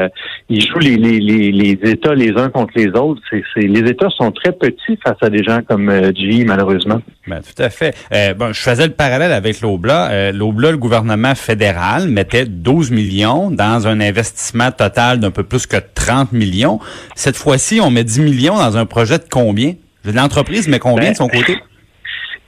ils 0.50 0.62
jouent 0.62 0.80
les, 0.80 0.96
les, 0.96 1.20
les, 1.20 1.52
les, 1.52 1.92
États 1.92 2.16
les 2.16 2.32
uns 2.38 2.50
contre 2.50 2.72
les 2.76 2.88
autres. 2.88 3.22
C'est 3.30 3.62
les 3.62 3.90
États 3.90 4.10
sont 4.10 4.32
très 4.32 4.54
petits 4.54 4.98
face 5.04 5.18
à 5.22 5.30
des 5.30 5.44
gens 5.44 5.60
comme 5.68 5.92
GE, 6.16 6.46
malheureusement. 6.46 7.02
Ben, 7.28 7.42
tout 7.42 7.62
à 7.62 7.70
fait. 7.70 7.96
bon, 8.38 8.54
je 8.56 8.62
faisais 8.62 8.88
le 8.88 8.94
parallèle 8.94 9.34
avec 9.34 9.62
l'Obla. 9.62 10.10
Euh, 10.12 10.32
L'Obla, 10.32 10.72
le 10.72 10.78
gouvernement 10.78 11.36
fédéral 11.36 12.08
mettait 12.08 12.46
12 12.46 12.90
millions 12.92 13.52
dans 13.52 13.88
un 13.88 14.00
investissement 14.00 14.72
total 14.72 15.20
d'un 15.20 15.32
peu 15.32 15.44
plus 15.44 15.68
que 15.68 15.78
30 15.94 16.32
millions. 16.32 16.80
Cette 17.16 17.36
fois-ci, 17.36 17.82
on 17.82 17.92
met 17.92 18.04
10 18.04 18.22
millions 18.22 18.56
dans 18.56 18.78
un 18.78 18.86
projet 18.86 19.18
de 19.18 19.26
combien? 19.30 19.74
L'entreprise 20.06 20.68
met 20.68 20.80
combien 20.80 21.12
de 21.12 21.18
son 21.18 21.28
ben, 21.28 21.42
côté? 21.42 21.58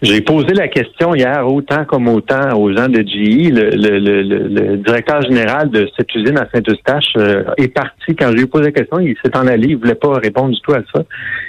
J'ai 0.04 0.22
posé 0.22 0.54
la 0.54 0.68
question 0.68 1.16
hier, 1.16 1.48
autant 1.48 1.84
comme 1.86 2.08
autant, 2.08 2.56
aux 2.56 2.72
gens 2.72 2.88
de 2.88 3.00
GE. 3.00 3.50
Le, 3.50 3.72
le, 3.72 4.22
le, 4.22 4.78
directeur 4.78 5.24
général 5.24 5.72
de 5.72 5.90
cette 5.98 6.14
usine 6.14 6.38
à 6.38 6.48
Saint-Eustache 6.54 7.14
euh, 7.18 7.44
est 7.58 7.70
parti. 7.70 8.16
Quand 8.16 8.28
je 8.28 8.34
lui 8.34 8.42
ai 8.44 8.46
posé 8.46 8.66
la 8.66 8.72
question, 8.72 9.00
il 9.00 9.16
s'est 9.24 9.36
en 9.36 9.48
allé. 9.48 9.70
Il 9.70 9.78
voulait 9.78 9.96
pas 9.96 10.14
répondre 10.20 10.52
du 10.54 10.62
tout 10.62 10.74
à 10.74 10.82
ça. 10.94 11.02
Et 11.02 11.04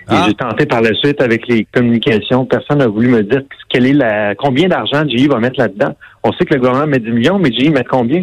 ah. 0.08 0.24
j'ai 0.26 0.34
tenté 0.34 0.64
par 0.64 0.80
la 0.80 0.94
suite 0.94 1.20
avec 1.20 1.46
les 1.46 1.66
communications. 1.66 2.46
Personne 2.46 2.78
n'a 2.78 2.87
voulu 2.87 3.08
me 3.08 3.22
dire 3.22 3.42
quelle 3.68 3.84
est 3.84 3.92
la, 3.92 4.34
combien 4.34 4.68
d'argent 4.68 5.06
GE 5.06 5.28
va 5.28 5.40
mettre 5.40 5.61
là-dedans. 5.61 5.94
On 6.24 6.32
sait 6.32 6.46
que 6.46 6.54
le 6.54 6.61
gouvernement 6.61 6.87
met 6.87 7.00
10 7.00 7.11
millions, 7.11 7.38
mais 7.38 7.52
GE 7.52 7.68
met 7.70 7.84
combien? 7.84 8.22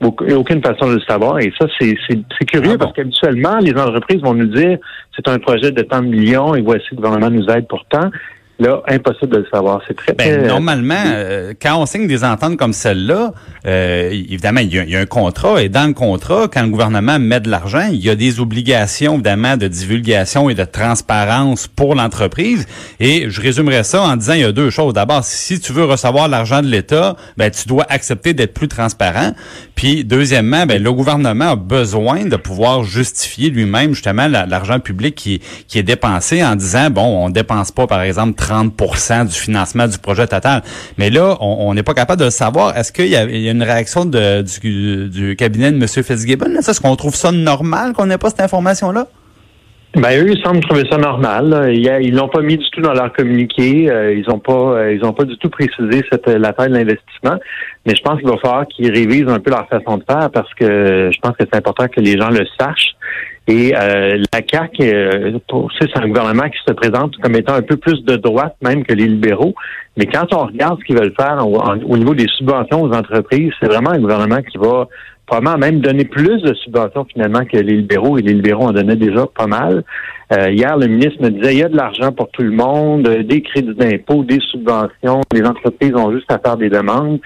aucune 0.00 0.62
façon 0.62 0.88
de 0.88 0.96
le 0.96 1.00
savoir. 1.00 1.38
Et 1.40 1.52
ça, 1.58 1.66
c'est 1.80 2.44
curieux 2.46 2.72
ah 2.74 2.78
parce 2.78 2.92
qu'habituellement, 2.92 3.56
les 3.60 3.72
entreprises 3.72 4.20
vont 4.20 4.34
nous 4.34 4.46
dire 4.46 4.78
c'est 5.14 5.26
un 5.28 5.38
projet 5.38 5.70
de 5.70 5.82
tant 5.82 6.02
de 6.02 6.08
millions 6.08 6.54
et 6.54 6.60
voici 6.60 6.84
le 6.92 6.96
gouvernement 6.96 7.30
nous 7.30 7.46
aide 7.46 7.66
pour 7.66 7.84
tant. 7.86 8.10
Là, 8.58 8.80
impossible 8.88 9.32
de 9.32 9.36
le 9.40 9.46
savoir. 9.52 9.82
C'est 9.86 9.94
très, 9.94 10.14
Ben, 10.14 10.38
très- 10.40 10.46
normalement, 10.48 10.94
euh, 11.04 11.52
quand 11.60 11.76
on 11.76 11.84
signe 11.84 12.06
des 12.06 12.24
ententes 12.24 12.56
comme 12.56 12.72
celle-là, 12.72 13.32
euh, 13.66 14.08
évidemment, 14.10 14.60
il 14.60 14.74
y, 14.74 14.78
a, 14.78 14.84
il 14.84 14.90
y 14.90 14.96
a 14.96 15.00
un 15.00 15.04
contrat 15.06 15.62
et 15.62 15.68
dans 15.68 15.86
le 15.86 15.92
contrat, 15.92 16.48
quand 16.50 16.62
le 16.62 16.70
gouvernement 16.70 17.18
met 17.18 17.40
de 17.40 17.50
l'argent, 17.50 17.86
il 17.92 18.02
y 18.02 18.08
a 18.08 18.14
des 18.14 18.40
obligations, 18.40 19.14
évidemment, 19.14 19.58
de 19.58 19.68
divulgation 19.68 20.48
et 20.48 20.54
de 20.54 20.64
transparence 20.64 21.66
pour 21.66 21.94
l'entreprise. 21.94 22.66
Et 22.98 23.28
je 23.28 23.40
résumerai 23.42 23.82
ça 23.84 24.00
en 24.02 24.16
disant, 24.16 24.32
il 24.32 24.40
y 24.40 24.44
a 24.44 24.52
deux 24.52 24.70
choses. 24.70 24.94
D'abord, 24.94 25.22
si 25.22 25.60
tu 25.60 25.74
veux 25.74 25.84
recevoir 25.84 26.28
l'argent 26.28 26.62
de 26.62 26.68
l'État, 26.68 27.16
ben, 27.36 27.50
tu 27.50 27.68
dois 27.68 27.84
accepter 27.90 28.32
d'être 28.32 28.54
plus 28.54 28.68
transparent. 28.68 29.32
Puis, 29.74 30.02
deuxièmement, 30.04 30.64
ben, 30.64 30.82
le 30.82 30.92
gouvernement 30.94 31.50
a 31.52 31.56
besoin 31.56 32.24
de 32.24 32.36
pouvoir 32.36 32.84
justifier 32.84 33.50
lui-même, 33.50 33.92
justement, 33.92 34.28
la- 34.28 34.46
l'argent 34.46 34.80
public 34.80 35.14
qui, 35.14 35.42
qui 35.68 35.78
est 35.78 35.82
dépensé 35.82 36.42
en 36.42 36.56
disant, 36.56 36.88
bon, 36.88 37.26
on 37.26 37.28
dépense 37.28 37.70
pas, 37.70 37.86
par 37.86 38.00
exemple, 38.00 38.34
30 38.46 39.26
du 39.26 39.34
financement 39.34 39.88
du 39.88 39.98
projet 39.98 40.26
total. 40.26 40.62
Mais 40.98 41.10
là, 41.10 41.36
on 41.40 41.74
n'est 41.74 41.82
pas 41.82 41.94
capable 41.94 42.20
de 42.20 42.26
le 42.26 42.30
savoir. 42.30 42.76
Est-ce 42.76 42.92
qu'il 42.92 43.08
y, 43.08 43.16
a 43.16 43.50
une 43.50 43.62
réaction 43.62 44.04
du, 44.04 45.36
cabinet 45.36 45.72
de 45.72 45.76
M. 45.76 45.86
Fitzgibbon? 45.86 46.54
Est-ce 46.56 46.80
qu'on 46.80 46.96
trouve 46.96 47.14
ça 47.14 47.32
normal 47.32 47.92
qu'on 47.92 48.06
n'ait 48.06 48.18
pas 48.18 48.30
cette 48.30 48.40
information-là? 48.40 49.06
Ben 49.94 50.22
eux, 50.22 50.30
ils 50.30 50.42
semblent 50.42 50.60
trouver 50.60 50.84
ça 50.90 50.98
normal. 50.98 51.48
là. 51.48 51.70
Ils 51.70 52.14
l'ont 52.14 52.28
pas 52.28 52.42
mis 52.42 52.58
du 52.58 52.68
tout 52.70 52.82
dans 52.82 52.92
leur 52.92 53.12
communiqué. 53.14 53.90
Euh, 53.90 54.14
ils 54.14 54.28
ont 54.30 54.38
pas, 54.38 54.52
euh, 54.52 54.92
ils 54.94 55.14
pas 55.14 55.24
du 55.24 55.38
tout 55.38 55.48
précisé 55.48 56.04
la 56.26 56.52
taille 56.52 56.68
de 56.68 56.74
l'investissement. 56.74 57.36
Mais 57.86 57.94
je 57.96 58.02
pense 58.02 58.18
qu'il 58.18 58.28
va 58.28 58.36
falloir 58.36 58.66
qu'ils 58.66 58.92
révisent 58.92 59.28
un 59.28 59.40
peu 59.40 59.50
leur 59.50 59.66
façon 59.68 59.96
de 59.96 60.04
faire 60.04 60.30
parce 60.30 60.52
que 60.54 61.10
je 61.10 61.18
pense 61.20 61.32
que 61.32 61.44
c'est 61.50 61.56
important 61.56 61.88
que 61.88 62.00
les 62.00 62.18
gens 62.18 62.28
le 62.28 62.44
sachent. 62.60 62.94
Et 63.48 63.74
euh, 63.76 64.22
la 64.32 64.42
CAC, 64.42 64.80
euh, 64.80 65.38
c'est 65.80 65.96
un 65.96 66.08
gouvernement 66.08 66.48
qui 66.48 66.58
se 66.66 66.72
présente 66.72 67.16
comme 67.18 67.36
étant 67.36 67.54
un 67.54 67.62
peu 67.62 67.76
plus 67.76 68.02
de 68.04 68.16
droite 68.16 68.56
même 68.60 68.84
que 68.84 68.92
les 68.92 69.06
libéraux. 69.06 69.54
Mais 69.96 70.06
quand 70.06 70.34
on 70.34 70.46
regarde 70.46 70.80
ce 70.80 70.84
qu'ils 70.84 70.98
veulent 70.98 71.14
faire 71.18 71.46
au 71.46 71.96
niveau 71.96 72.14
des 72.14 72.26
subventions 72.36 72.82
aux 72.82 72.92
entreprises, 72.92 73.52
c'est 73.60 73.68
vraiment 73.68 73.90
un 73.90 74.00
gouvernement 74.00 74.42
qui 74.42 74.58
va 74.58 74.88
probablement 75.26 75.58
même 75.58 75.80
donner 75.80 76.04
plus 76.04 76.40
de 76.42 76.54
subventions 76.54 77.04
finalement 77.12 77.44
que 77.44 77.56
les 77.56 77.76
libéraux, 77.76 78.18
et 78.18 78.22
les 78.22 78.34
libéraux 78.34 78.68
en 78.68 78.72
donnaient 78.72 78.96
déjà 78.96 79.26
pas 79.26 79.46
mal. 79.46 79.82
Euh, 80.32 80.50
hier, 80.50 80.76
le 80.76 80.86
ministre 80.86 81.22
me 81.22 81.30
disait 81.30 81.54
il 81.54 81.58
y 81.58 81.62
a 81.62 81.68
de 81.68 81.76
l'argent 81.76 82.12
pour 82.12 82.30
tout 82.30 82.42
le 82.42 82.50
monde, 82.50 83.06
euh, 83.06 83.22
des 83.22 83.42
crédits 83.42 83.74
d'impôt, 83.74 84.24
des 84.24 84.40
subventions, 84.50 85.20
les 85.32 85.44
entreprises 85.44 85.94
ont 85.94 86.12
juste 86.12 86.30
à 86.30 86.38
faire 86.38 86.56
des 86.56 86.68
demandes. 86.68 87.20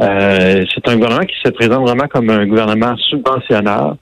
Euh, 0.00 0.64
c'est 0.74 0.88
un 0.88 0.94
gouvernement 0.96 1.24
qui 1.26 1.36
se 1.44 1.50
présente 1.50 1.86
vraiment 1.86 2.08
comme 2.08 2.30
un 2.30 2.46
gouvernement 2.46 2.96
subventionneur. 2.96 3.96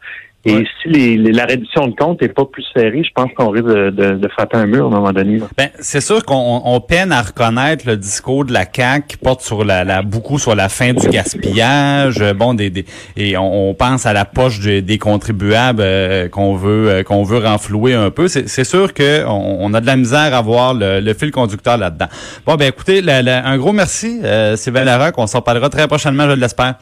Et 0.45 0.57
Ouais. 0.57 0.65
si 0.83 0.89
les, 0.89 1.17
les- 1.17 1.31
la 1.31 1.45
réduction 1.45 1.87
de 1.87 1.95
compte 1.95 2.21
n'est 2.21 2.29
pas 2.29 2.45
plus 2.45 2.65
serrée, 2.75 3.05
je 3.05 3.11
pense 3.15 3.31
qu'on 3.37 3.51
risque 3.51 3.67
de, 3.67 3.91
de, 3.91 4.15
de 4.17 4.29
frapper 4.29 4.57
un 4.57 4.67
mur 4.67 4.85
à 4.85 4.89
un 4.89 4.91
moment 4.91 5.13
donné. 5.13 5.39
là. 5.39 5.47
Ben, 5.57 5.69
c'est 5.79 6.01
sûr 6.01 6.25
qu'on 6.25 6.63
on 6.65 6.81
peine 6.81 7.13
à 7.13 7.23
reconnaître 7.23 7.87
le 7.87 7.97
discours 7.97 8.45
de 8.45 8.53
la 8.53 8.65
CAQ 8.65 9.07
qui 9.07 9.17
porte 9.19 9.41
sur 9.43 9.65
la, 9.65 9.85
la 9.85 10.03
beaucoup 10.03 10.41
sur 10.41 10.57
la 10.57 10.69
fin 10.69 10.95
du 10.95 11.09
gaspillage, 11.09 12.21
euh, 12.21 12.35
bon 12.35 12.55
des, 12.55 12.71
des 12.71 12.85
et 13.17 13.37
on, 13.37 13.71
on 13.71 13.75
pense 13.75 14.05
à 14.05 14.13
la 14.13 14.25
poche 14.25 14.59
des, 14.59 14.83
des 14.83 14.99
contribuables 14.99 15.81
euh, 15.81 16.29
qu'on 16.29 16.57
veut 16.57 16.89
euh, 16.91 17.03
qu'on 17.05 17.23
veut 17.23 17.39
renflouer 17.39 17.95
un 17.95 18.11
peu. 18.11 18.27
C'est 18.27 18.49
c'est 18.49 18.65
sûr 18.65 18.95
que 18.95 19.25
on, 19.27 19.59
on 19.61 19.75
a 19.75 19.81
de 19.81 19.87
la 19.87 19.95
misère 19.97 20.35
à 20.35 20.43
voir 20.43 20.75
le, 20.75 20.99
le 20.99 21.15
fil 21.15 21.31
conducteur 21.31 21.77
là-dedans. 21.79 22.09
Bon 22.47 22.57
ben 22.57 22.67
écoutez, 22.67 23.01
la- 23.01 23.23
la- 23.23 23.47
un 23.47 23.59
gros 23.59 23.73
merci 23.73 24.19
euh, 24.25 24.57
Sylvain 24.57 24.83
Larocque, 24.83 25.15
on 25.19 25.29
s'en 25.29 25.41
parlera 25.41 25.69
très 25.69 25.87
prochainement, 25.87 26.29
je 26.29 26.35
l'espère. 26.35 26.75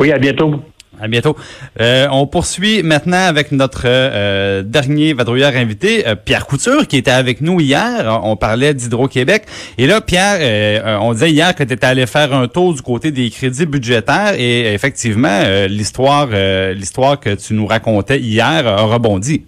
Oui, 0.00 0.12
à 0.12 0.18
bientôt. 0.18 0.62
À 1.00 1.08
bientôt. 1.08 1.36
Euh, 1.80 2.06
on 2.10 2.26
poursuit 2.26 2.82
maintenant 2.82 3.26
avec 3.26 3.52
notre 3.52 3.82
euh, 3.86 4.62
dernier 4.62 5.12
vadrouilleur 5.12 5.54
invité, 5.54 6.06
euh, 6.06 6.14
Pierre 6.16 6.46
Couture, 6.46 6.86
qui 6.86 6.96
était 6.96 7.10
avec 7.10 7.40
nous 7.40 7.60
hier. 7.60 8.20
On 8.24 8.36
parlait 8.36 8.74
d'Hydro-Québec. 8.74 9.44
Et 9.78 9.86
là, 9.86 10.00
Pierre, 10.00 10.38
euh, 10.40 10.80
euh, 10.84 10.98
on 11.00 11.12
disait 11.12 11.30
hier 11.30 11.54
que 11.54 11.62
tu 11.62 11.72
étais 11.72 11.86
allé 11.86 12.06
faire 12.06 12.34
un 12.34 12.48
tour 12.48 12.74
du 12.74 12.82
côté 12.82 13.10
des 13.10 13.30
crédits 13.30 13.66
budgétaires 13.66 14.34
et 14.36 14.74
effectivement, 14.74 15.28
euh, 15.44 15.68
l'histoire 15.68 16.28
euh, 16.32 16.72
l'histoire 16.74 17.20
que 17.20 17.34
tu 17.34 17.54
nous 17.54 17.66
racontais 17.66 18.18
hier 18.18 18.66
a 18.66 18.82
rebondi. 18.82 19.44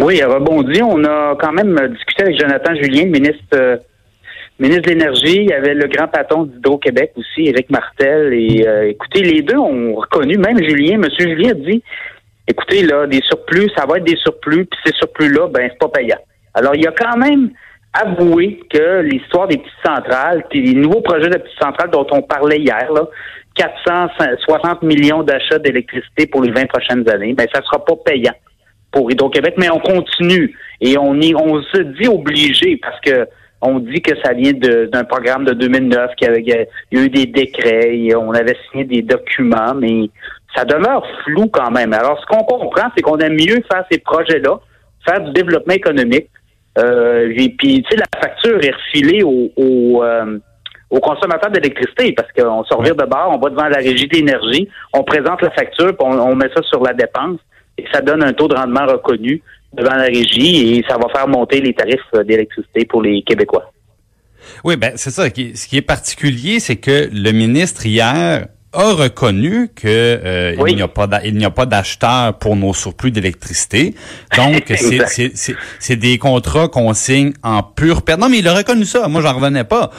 Oui, 0.00 0.18
elle 0.22 0.28
rebondit. 0.28 0.82
On 0.82 1.02
a 1.04 1.36
quand 1.38 1.52
même 1.52 1.76
euh, 1.78 1.88
discuté 1.88 2.22
avec 2.22 2.40
Jonathan 2.40 2.74
Julien, 2.74 3.06
ministre, 3.06 3.42
euh, 3.54 3.76
ministre 4.60 4.82
de 4.82 4.88
l'Énergie. 4.90 5.36
Il 5.42 5.50
y 5.50 5.52
avait 5.52 5.74
le 5.74 5.88
grand 5.88 6.08
patron 6.08 6.44
d'Hydro-Québec 6.44 7.12
aussi, 7.16 7.48
Éric 7.48 7.70
Martel. 7.70 8.32
Et 8.34 8.66
euh, 8.66 8.88
écoutez, 8.88 9.22
les 9.22 9.42
deux 9.42 9.56
ont 9.56 9.94
reconnu, 9.94 10.36
même 10.36 10.62
Julien, 10.62 10.98
Monsieur 10.98 11.28
Julien 11.28 11.50
a 11.50 11.54
dit 11.54 11.82
écoutez, 12.50 12.82
là, 12.82 13.06
des 13.06 13.20
surplus, 13.22 13.70
ça 13.76 13.86
va 13.86 13.98
être 13.98 14.04
des 14.04 14.16
surplus, 14.16 14.66
puis 14.66 14.80
ces 14.84 14.92
surplus-là, 14.94 15.48
ben, 15.48 15.68
c'est 15.70 15.78
pas 15.78 15.88
payant. 15.88 16.18
Alors, 16.54 16.74
il 16.74 16.86
a 16.86 16.92
quand 16.92 17.16
même 17.16 17.50
avoué 17.92 18.60
que 18.70 19.00
l'histoire 19.00 19.48
des 19.48 19.58
petites 19.58 19.72
centrales, 19.84 20.44
les 20.52 20.74
nouveaux 20.74 21.00
projets 21.00 21.28
de 21.28 21.38
petites 21.38 21.60
centrales 21.60 21.90
dont 21.90 22.06
on 22.10 22.22
parlait 22.22 22.58
hier, 22.58 22.92
là, 22.92 23.02
460 23.56 24.82
millions 24.82 25.22
d'achats 25.22 25.58
d'électricité 25.58 26.26
pour 26.26 26.42
les 26.42 26.52
20 26.52 26.66
prochaines 26.66 27.08
années, 27.08 27.34
ben, 27.34 27.46
ça 27.52 27.62
sera 27.62 27.84
pas 27.84 27.94
payant 28.04 28.34
pour 28.92 29.10
Hydro-Québec, 29.10 29.54
mais 29.58 29.70
on 29.70 29.78
continue 29.78 30.56
et 30.80 30.96
on 30.98 31.20
y, 31.20 31.34
on 31.34 31.62
se 31.62 31.78
dit 31.78 32.08
obligé 32.08 32.76
parce 32.82 33.00
que 33.00 33.28
on 33.62 33.78
dit 33.78 34.00
que 34.00 34.16
ça 34.24 34.32
vient 34.32 34.52
d'un 34.52 35.04
programme 35.04 35.44
de 35.44 35.52
2009 35.52 36.14
qui 36.16 36.24
avait 36.26 36.42
y 36.42 36.52
a 36.52 36.64
eu 36.92 37.08
des 37.08 37.26
décrets, 37.26 37.94
et 37.94 38.14
on 38.14 38.32
avait 38.32 38.56
signé 38.70 38.84
des 38.84 39.02
documents, 39.02 39.74
mais 39.74 40.08
ça 40.54 40.64
demeure 40.64 41.04
flou 41.24 41.48
quand 41.48 41.70
même. 41.70 41.92
Alors 41.92 42.20
ce 42.20 42.26
qu'on 42.26 42.44
comprend, 42.44 42.88
c'est 42.96 43.02
qu'on 43.02 43.18
aime 43.18 43.34
mieux 43.34 43.62
faire 43.70 43.84
ces 43.90 43.98
projets-là, 43.98 44.58
faire 45.06 45.20
du 45.20 45.32
développement 45.32 45.74
économique. 45.74 46.28
Euh, 46.78 47.32
puis, 47.58 47.82
tu 47.82 47.84
sais, 47.90 47.96
la 47.96 48.20
facture 48.20 48.58
est 48.62 48.70
refilée 48.70 49.22
aux 49.22 49.50
au, 49.56 50.04
euh, 50.04 50.38
aux 50.90 51.00
consommateurs 51.00 51.50
d'électricité 51.50 52.12
parce 52.12 52.30
qu'on 52.32 52.64
se 52.64 52.74
revire 52.74 52.96
de 52.96 53.04
bord, 53.04 53.30
on 53.32 53.38
va 53.38 53.50
devant 53.50 53.68
la 53.68 53.78
régie 53.78 54.08
d'énergie, 54.08 54.68
on 54.92 55.04
présente 55.04 55.40
la 55.42 55.50
facture, 55.50 55.96
puis 55.96 56.06
on 56.06 56.34
met 56.34 56.48
ça 56.54 56.62
sur 56.62 56.82
la 56.82 56.92
dépense 56.92 57.38
et 57.78 57.84
ça 57.92 58.00
donne 58.00 58.24
un 58.24 58.32
taux 58.32 58.48
de 58.48 58.56
rendement 58.56 58.86
reconnu 58.86 59.42
devant 59.72 59.94
la 59.94 60.04
régie 60.04 60.74
et 60.74 60.84
ça 60.88 60.96
va 60.96 61.08
faire 61.14 61.28
monter 61.28 61.60
les 61.60 61.74
tarifs 61.74 62.00
euh, 62.14 62.24
d'électricité 62.24 62.84
pour 62.84 63.02
les 63.02 63.22
Québécois. 63.22 63.72
Oui, 64.64 64.76
ben 64.76 64.92
c'est 64.96 65.10
ça. 65.10 65.26
Ce 65.26 65.66
qui 65.68 65.76
est 65.76 65.82
particulier, 65.82 66.60
c'est 66.60 66.76
que 66.76 67.08
le 67.12 67.32
ministre 67.32 67.86
hier 67.86 68.48
a 68.72 68.92
reconnu 68.92 69.68
que 69.74 69.86
euh, 69.88 70.54
Oui. 70.58 70.70
il 70.72 70.76
n'y 70.76 70.82
a 70.82 70.88
pas 70.88 71.08
il 71.24 71.34
n'y 71.36 71.44
a 71.44 71.50
pas 71.50 71.66
d'acheteur 71.66 72.34
pour 72.38 72.54
nos 72.54 72.72
surplus 72.72 73.10
d'électricité. 73.10 73.94
Donc 74.36 74.72
c'est 75.80 75.96
des 75.96 76.18
contrats 76.18 76.68
qu'on 76.68 76.94
signe 76.94 77.32
en 77.42 77.62
pure 77.64 78.02
perte. 78.02 78.20
Non, 78.20 78.28
mais 78.28 78.38
il 78.38 78.46
a 78.48 78.54
reconnu 78.54 78.84
ça. 78.84 79.08
Moi, 79.08 79.22
j'en 79.22 79.34
revenais 79.34 79.64
pas. 79.64 79.90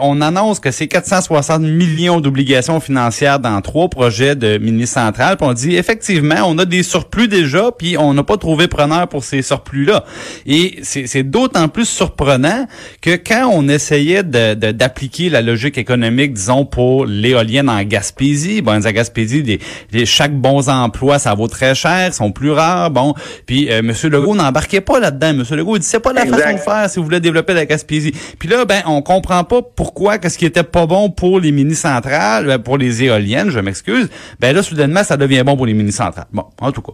On 0.00 0.20
annonce 0.20 0.58
que 0.60 0.70
c'est 0.72 0.88
460 0.88 1.62
millions 1.62 2.20
d'obligations 2.20 2.80
financières 2.80 3.38
dans 3.38 3.60
trois 3.60 3.88
projets 3.88 4.34
de 4.34 4.58
mini 4.58 4.86
centrales. 4.86 5.36
Puis 5.36 5.46
on 5.46 5.52
dit 5.52 5.76
effectivement, 5.76 6.42
on 6.46 6.58
a 6.58 6.64
des 6.64 6.82
surplus 6.82 7.28
déjà, 7.28 7.70
puis 7.70 7.96
on 7.96 8.12
n'a 8.14 8.24
pas 8.24 8.36
trouvé 8.38 8.66
preneur 8.66 9.06
pour 9.08 9.22
ces 9.22 9.42
surplus-là. 9.42 10.04
Et 10.46 10.80
c'est 10.82 11.22
d'autant 11.22 11.68
plus 11.68 11.86
surprenant 11.88 12.66
que 13.00 13.10
quand 13.16 13.50
on 13.52 13.68
essayait 13.68 14.22
de- 14.24 14.54
de- 14.54 14.72
d'appliquer 14.72 15.28
la 15.28 15.42
logique 15.42 15.78
économique, 15.78 16.32
disons, 16.32 16.64
pour 16.64 17.06
l'éolienne 17.06 17.68
en 17.68 17.78
Gaspésie, 18.00 18.62
bon, 18.62 18.72
en 18.72 18.90
Gaspésie, 18.90 19.58
chaque 20.06 20.32
bon 20.32 20.66
emploi, 20.70 21.18
ça 21.18 21.34
vaut 21.34 21.48
très 21.48 21.74
cher, 21.74 22.14
sont 22.14 22.32
plus 22.32 22.50
rares, 22.50 22.90
bon. 22.90 23.12
Puis 23.46 23.70
euh, 23.70 23.80
M. 23.80 23.92
Legault 24.04 24.34
n'embarquait 24.34 24.80
pas 24.80 25.00
là-dedans. 25.00 25.28
M. 25.28 25.44
Legault, 25.50 25.76
il 25.76 25.80
dit, 25.80 25.86
c'est 25.86 26.00
pas 26.00 26.14
la 26.14 26.22
Exact. 26.22 26.38
façon 26.38 26.54
de 26.54 26.60
faire 26.60 26.90
si 26.90 26.98
vous 26.98 27.04
voulez 27.04 27.20
développer 27.20 27.52
la 27.52 27.66
Gaspésie. 27.66 28.12
Puis 28.38 28.48
là, 28.48 28.64
ben, 28.64 28.80
on 28.86 29.02
comprend 29.02 29.44
pas 29.44 29.60
pourquoi, 29.60 30.16
qu'est-ce 30.16 30.38
qui 30.38 30.46
était 30.46 30.62
pas 30.62 30.86
bon 30.86 31.10
pour 31.10 31.40
les 31.40 31.52
mini-centrales, 31.52 32.46
ben, 32.46 32.58
pour 32.58 32.78
les 32.78 33.04
éoliennes, 33.04 33.50
je 33.50 33.60
m'excuse. 33.60 34.08
Ben 34.40 34.56
là, 34.56 34.62
soudainement, 34.62 35.04
ça 35.04 35.18
devient 35.18 35.42
bon 35.44 35.56
pour 35.56 35.66
les 35.66 35.74
mini-centrales. 35.74 36.26
Bon, 36.32 36.44
en 36.58 36.72
tout 36.72 36.80
cas. 36.82 36.92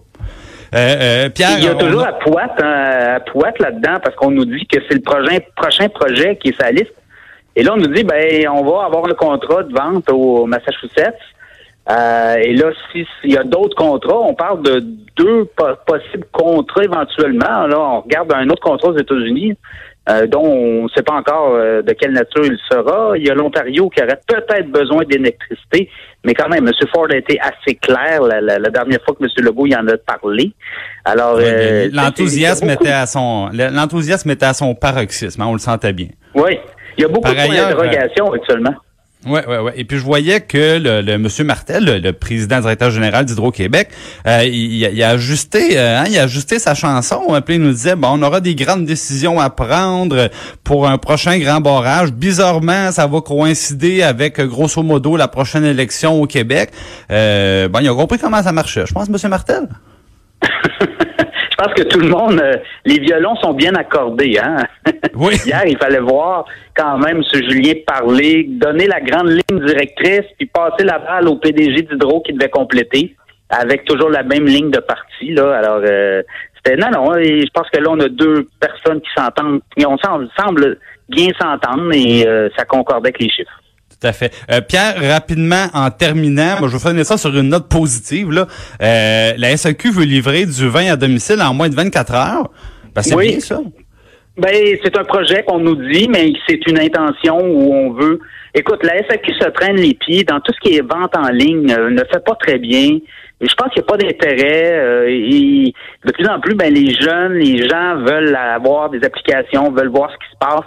Euh, 0.74 0.78
euh, 1.00 1.28
Pierre, 1.28 1.58
Il 1.58 1.64
y 1.64 1.68
a 1.68 1.74
on 1.76 1.78
toujours 1.78 2.04
à 2.04 2.14
Poite, 2.18 2.60
hein, 2.60 3.16
à 3.16 3.20
Poite 3.20 3.60
là-dedans, 3.60 4.00
parce 4.02 4.16
qu'on 4.16 4.32
nous 4.32 4.44
dit 4.44 4.66
que 4.66 4.80
c'est 4.88 4.96
le 4.96 5.02
prochain, 5.02 5.38
prochain 5.54 5.88
projet 5.88 6.36
qui 6.42 6.48
est 6.48 6.60
sa 6.60 6.72
liste. 6.72 6.92
Et 7.56 7.62
là, 7.62 7.72
on 7.74 7.78
nous 7.78 7.88
dit, 7.88 8.04
ben, 8.04 8.48
on 8.48 8.62
va 8.64 8.84
avoir 8.84 9.06
un 9.06 9.14
contrat 9.14 9.62
de 9.62 9.72
vente 9.74 10.08
au 10.12 10.44
Massachusetts. 10.46 11.14
Euh, 11.90 12.34
et 12.36 12.52
là, 12.54 12.70
si- 12.92 13.06
s'il 13.20 13.32
y 13.32 13.38
a 13.38 13.44
d'autres 13.44 13.76
contrats, 13.76 14.18
on 14.20 14.34
parle 14.34 14.62
de 14.62 14.80
deux 15.16 15.44
po- 15.56 15.64
possibles 15.86 16.26
contrats 16.32 16.82
éventuellement. 16.84 17.66
Là, 17.66 17.78
on 17.78 18.00
regarde 18.00 18.32
un 18.34 18.48
autre 18.50 18.60
contrat 18.62 18.88
aux 18.90 18.98
États-Unis, 18.98 19.54
euh, 20.10 20.26
dont 20.26 20.42
on 20.44 20.82
ne 20.84 20.88
sait 20.88 21.02
pas 21.04 21.14
encore 21.14 21.54
euh, 21.54 21.82
de 21.82 21.92
quelle 21.92 22.10
nature 22.12 22.44
il 22.44 22.58
sera. 22.70 23.16
Il 23.16 23.24
y 23.26 23.30
a 23.30 23.34
l'Ontario 23.34 23.88
qui 23.88 24.02
aurait 24.02 24.20
peut-être 24.26 24.68
besoin 24.70 25.04
d'électricité, 25.04 25.88
mais 26.24 26.34
quand 26.34 26.48
même, 26.48 26.66
M. 26.66 26.72
Ford 26.92 27.06
a 27.10 27.16
été 27.16 27.38
assez 27.40 27.76
clair 27.76 28.20
la, 28.22 28.40
la- 28.40 28.58
la 28.58 28.68
dernière 28.70 28.98
fois 29.04 29.14
que 29.14 29.22
M. 29.22 29.30
Legault 29.38 29.66
y 29.66 29.76
en 29.76 29.86
a 29.86 29.96
parlé. 29.96 30.52
Alors, 31.04 31.36
euh, 31.40 31.88
l'enthousiasme 31.92 32.68
était 32.70 32.90
à 32.90 33.06
son 33.06 33.48
l'enthousiasme 33.52 34.28
était 34.30 34.46
à 34.46 34.54
son 34.54 34.74
paroxysme, 34.74 35.40
hein, 35.40 35.46
on 35.48 35.52
le 35.52 35.58
sentait 35.60 35.92
bien. 35.92 36.08
Oui, 36.34 36.58
il 36.98 37.02
y 37.02 37.04
a 37.04 37.08
beaucoup 37.08 37.22
Par 37.22 37.32
de 37.32 37.38
d'interrogation 37.38 38.32
actuellement. 38.32 38.74
Ouais, 39.26 39.44
ouais, 39.44 39.58
ouais. 39.58 39.72
Et 39.74 39.84
puis 39.84 39.98
je 39.98 40.04
voyais 40.04 40.40
que 40.40 40.78
le, 40.78 41.00
le 41.00 41.18
monsieur 41.18 41.42
Martel, 41.42 41.84
le, 41.84 41.98
le 41.98 42.12
président 42.12 42.60
directeur 42.60 42.92
général 42.92 43.24
d'Hydro-Québec, 43.24 43.88
euh, 44.26 44.44
il, 44.44 44.82
il 44.82 45.02
a 45.02 45.08
ajusté, 45.10 45.76
euh, 45.76 45.98
hein, 45.98 46.04
il 46.08 46.16
a 46.16 46.22
ajusté 46.24 46.60
sa 46.60 46.74
chanson. 46.74 47.22
Puis 47.44 47.56
il 47.56 47.60
nous 47.60 47.72
disait, 47.72 47.96
bon, 47.96 48.08
on 48.12 48.22
aura 48.22 48.40
des 48.40 48.54
grandes 48.54 48.84
décisions 48.84 49.40
à 49.40 49.50
prendre 49.50 50.30
pour 50.62 50.86
un 50.86 50.96
prochain 50.96 51.38
grand 51.38 51.60
barrage. 51.60 52.12
Bizarrement, 52.12 52.92
ça 52.92 53.08
va 53.08 53.20
coïncider 53.20 54.02
avec 54.04 54.40
grosso 54.40 54.82
modo 54.84 55.16
la 55.16 55.26
prochaine 55.26 55.64
élection 55.64 56.22
au 56.22 56.26
Québec. 56.26 56.70
Euh, 57.10 57.68
bon, 57.68 57.80
il 57.80 57.88
a 57.88 57.94
compris 57.94 58.18
comment 58.18 58.42
ça 58.42 58.52
marchait. 58.52 58.86
Je 58.86 58.92
pense, 58.94 59.08
monsieur 59.08 59.28
Martel? 59.28 59.66
je 61.58 61.64
pense 61.64 61.74
que 61.74 61.82
tout 61.84 62.00
le 62.00 62.08
monde, 62.08 62.40
euh, 62.42 62.56
les 62.84 62.98
violons 62.98 63.34
sont 63.36 63.54
bien 63.54 63.74
accordés. 63.74 64.38
Hein? 64.38 64.56
Oui. 65.14 65.34
Hier, 65.46 65.62
il 65.66 65.78
fallait 65.78 66.00
voir 66.00 66.44
quand 66.76 66.98
même 66.98 67.22
ce 67.22 67.38
Julien 67.38 67.72
parler, 67.86 68.44
donner 68.48 68.86
la 68.86 69.00
grande 69.00 69.28
ligne 69.28 69.64
directrice, 69.64 70.26
puis 70.36 70.46
passer 70.46 70.84
la 70.84 70.98
balle 70.98 71.26
au 71.28 71.36
PDG 71.36 71.82
d'Hydro 71.82 72.20
qui 72.20 72.34
devait 72.34 72.50
compléter 72.50 73.16
avec 73.48 73.86
toujours 73.86 74.10
la 74.10 74.22
même 74.22 74.44
ligne 74.44 74.70
de 74.70 74.80
parti. 74.80 75.32
Là. 75.32 75.56
Alors, 75.56 75.80
euh, 75.82 76.22
c'était 76.56 76.76
non, 76.76 76.90
non. 76.90 77.16
Et 77.16 77.42
je 77.42 77.50
pense 77.54 77.70
que 77.70 77.80
là, 77.80 77.88
on 77.90 78.00
a 78.00 78.08
deux 78.08 78.46
personnes 78.60 79.00
qui 79.00 79.08
s'entendent, 79.16 79.60
qui 79.74 79.86
on 79.86 79.96
semble, 79.98 80.28
semble 80.38 80.78
bien 81.08 81.28
s'entendre 81.40 81.90
et 81.94 82.26
euh, 82.26 82.50
ça 82.56 82.66
concordait 82.66 83.08
avec 83.08 83.20
les 83.20 83.30
chiffres. 83.30 83.62
Tout 84.00 84.06
à 84.08 84.12
fait. 84.12 84.32
Euh, 84.50 84.60
Pierre, 84.60 84.94
rapidement, 85.00 85.66
en 85.72 85.90
terminant, 85.90 86.58
moi, 86.60 86.68
je 86.68 86.76
vais 86.76 86.88
finir 86.90 87.06
ça 87.06 87.16
sur 87.16 87.34
une 87.36 87.48
note 87.48 87.68
positive. 87.68 88.30
Là. 88.30 88.46
Euh, 88.82 89.32
la 89.38 89.56
SAQ 89.56 89.90
veut 89.90 90.04
livrer 90.04 90.44
du 90.44 90.68
vin 90.68 90.92
à 90.92 90.96
domicile 90.96 91.40
en 91.40 91.54
moins 91.54 91.68
de 91.68 91.74
24 91.74 92.14
heures. 92.14 92.50
Ben, 92.94 93.02
c'est 93.02 93.14
Oui. 93.14 93.28
bien 93.30 93.40
ça. 93.40 93.60
Ben, 94.36 94.52
c'est 94.84 94.98
un 94.98 95.04
projet 95.04 95.42
qu'on 95.46 95.60
nous 95.60 95.76
dit, 95.76 96.08
mais 96.10 96.30
c'est 96.46 96.60
une 96.66 96.78
intention 96.78 97.38
où 97.38 97.72
on 97.72 97.92
veut. 97.94 98.20
Écoute, 98.54 98.84
la 98.84 98.98
SAQ 99.08 99.32
se 99.32 99.48
traîne 99.48 99.76
les 99.76 99.94
pieds 99.94 100.24
dans 100.24 100.40
tout 100.40 100.52
ce 100.52 100.60
qui 100.60 100.76
est 100.76 100.82
vente 100.82 101.16
en 101.16 101.28
ligne, 101.30 101.70
euh, 101.72 101.88
ne 101.90 102.02
fait 102.12 102.22
pas 102.24 102.34
très 102.38 102.58
bien. 102.58 102.98
Et 103.40 103.46
je 103.48 103.54
pense 103.54 103.70
qu'il 103.72 103.82
n'y 103.82 103.86
a 103.88 103.90
pas 103.92 103.96
d'intérêt. 103.96 104.72
euh, 104.78 105.06
et 105.08 105.72
de 106.06 106.12
plus 106.12 106.26
en 106.28 106.38
plus, 106.40 106.54
ben, 106.54 106.72
les 106.72 106.92
jeunes, 106.94 107.32
les 107.34 107.66
gens 107.66 107.96
veulent 107.96 108.36
avoir 108.36 108.90
des 108.90 109.02
applications, 109.04 109.70
veulent 109.72 109.88
voir 109.88 110.10
ce 110.10 110.16
qui 110.16 110.32
se 110.32 110.38
passe. 110.38 110.64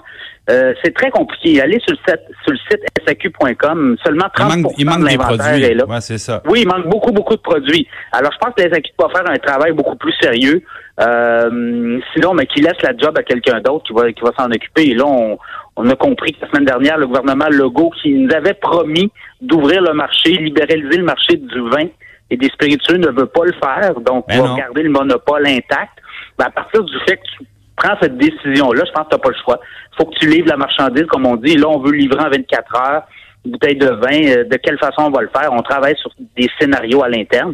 Euh, 0.49 0.73
c'est 0.83 0.93
très 0.95 1.12
compliqué. 1.12 1.62
Allez 1.62 1.79
sur 1.79 1.91
le 1.91 1.97
site, 2.12 2.21
sur 2.43 2.51
le 2.53 2.57
site 2.69 2.81
SAQ.com, 3.07 3.97
seulement 4.03 4.25
Il 4.35 4.41
30 4.41 4.57
manque, 4.57 4.71
il 4.77 4.85
manque 4.85 4.99
de 5.01 5.05
des 5.05 5.12
l'inventaire 5.17 5.38
produits. 5.47 5.63
est 5.63 5.73
là. 5.75 5.85
Ouais, 5.85 6.01
c'est 6.01 6.17
ça. 6.17 6.41
Oui, 6.47 6.62
il 6.63 6.67
manque 6.67 6.88
beaucoup, 6.88 7.12
beaucoup 7.12 7.35
de 7.35 7.41
produits. 7.41 7.88
Alors, 8.12 8.31
je 8.31 8.38
pense 8.39 8.55
que 8.55 8.63
les 8.63 8.69
SAQ 8.73 8.89
doivent 8.97 9.12
faire 9.12 9.29
un 9.29 9.35
travail 9.38 9.73
beaucoup 9.73 9.95
plus 9.95 10.13
sérieux. 10.21 10.63
Euh, 10.99 11.99
sinon, 12.13 12.33
mais 12.33 12.45
qui 12.45 12.62
laisse 12.62 12.81
la 12.83 12.95
job 12.97 13.17
à 13.17 13.23
quelqu'un 13.23 13.62
d'autre 13.62 13.85
qui 13.85 13.93
va, 13.93 14.12
qui 14.12 14.21
va 14.21 14.31
s'en 14.38 14.47
occuper. 14.51 14.89
Et 14.89 14.95
là, 14.95 15.05
on, 15.05 15.38
on 15.77 15.89
a 15.89 15.95
compris 15.95 16.33
que 16.33 16.41
la 16.41 16.49
semaine 16.49 16.65
dernière, 16.65 16.97
le 16.97 17.07
gouvernement 17.07 17.47
Legault, 17.49 17.91
qui 18.01 18.13
nous 18.13 18.33
avait 18.35 18.53
promis 18.55 19.12
d'ouvrir 19.41 19.81
le 19.81 19.93
marché, 19.93 20.31
libéraliser 20.31 20.97
le 20.97 21.05
marché 21.05 21.38
du 21.38 21.62
vin 21.69 21.88
et 22.31 22.38
des 22.38 22.47
spiritueux, 22.49 22.97
ne 22.97 23.07
veut 23.09 23.27
pas 23.27 23.45
le 23.45 23.53
faire. 23.53 23.93
Donc, 24.01 24.25
Ben 24.27 24.39
on 24.39 24.43
va 24.43 24.47
non. 24.49 24.55
garder 24.57 24.83
le 24.83 24.89
monopole 24.89 25.47
intact. 25.47 25.93
Ben, 26.38 26.45
à 26.47 26.51
partir 26.51 26.83
du 26.83 26.97
fait 27.07 27.17
que 27.17 27.21
tu 27.38 27.43
prends 27.80 27.96
cette 28.02 28.18
décision-là, 28.18 28.84
je 28.86 28.92
pense 28.92 29.06
que 29.06 29.10
tu 29.10 29.15
n'as 29.15 29.22
pas 29.22 29.30
le 29.30 29.44
choix. 29.44 29.60
Faut 29.98 30.06
que 30.06 30.15
tu 30.20 30.28
livres 30.28 30.48
la 30.48 30.58
marchandise, 30.58 31.06
comme 31.08 31.26
on 31.26 31.36
dit. 31.36 31.56
Là, 31.56 31.68
on 31.68 31.80
veut 31.80 31.92
livrer 31.92 32.20
en 32.20 32.30
24 32.30 32.82
heures 32.82 33.04
une 33.46 33.52
bouteille 33.52 33.78
de 33.78 33.88
vin. 33.88 34.28
Euh, 34.28 34.44
De 34.44 34.58
quelle 34.58 34.78
façon 34.78 35.04
on 35.04 35.10
va 35.10 35.22
le 35.22 35.30
faire? 35.30 35.52
On 35.52 35.62
travaille 35.62 35.96
sur 35.98 36.12
des 36.38 36.50
scénarios 36.60 37.04
à 37.04 37.10
l'interne, 37.10 37.54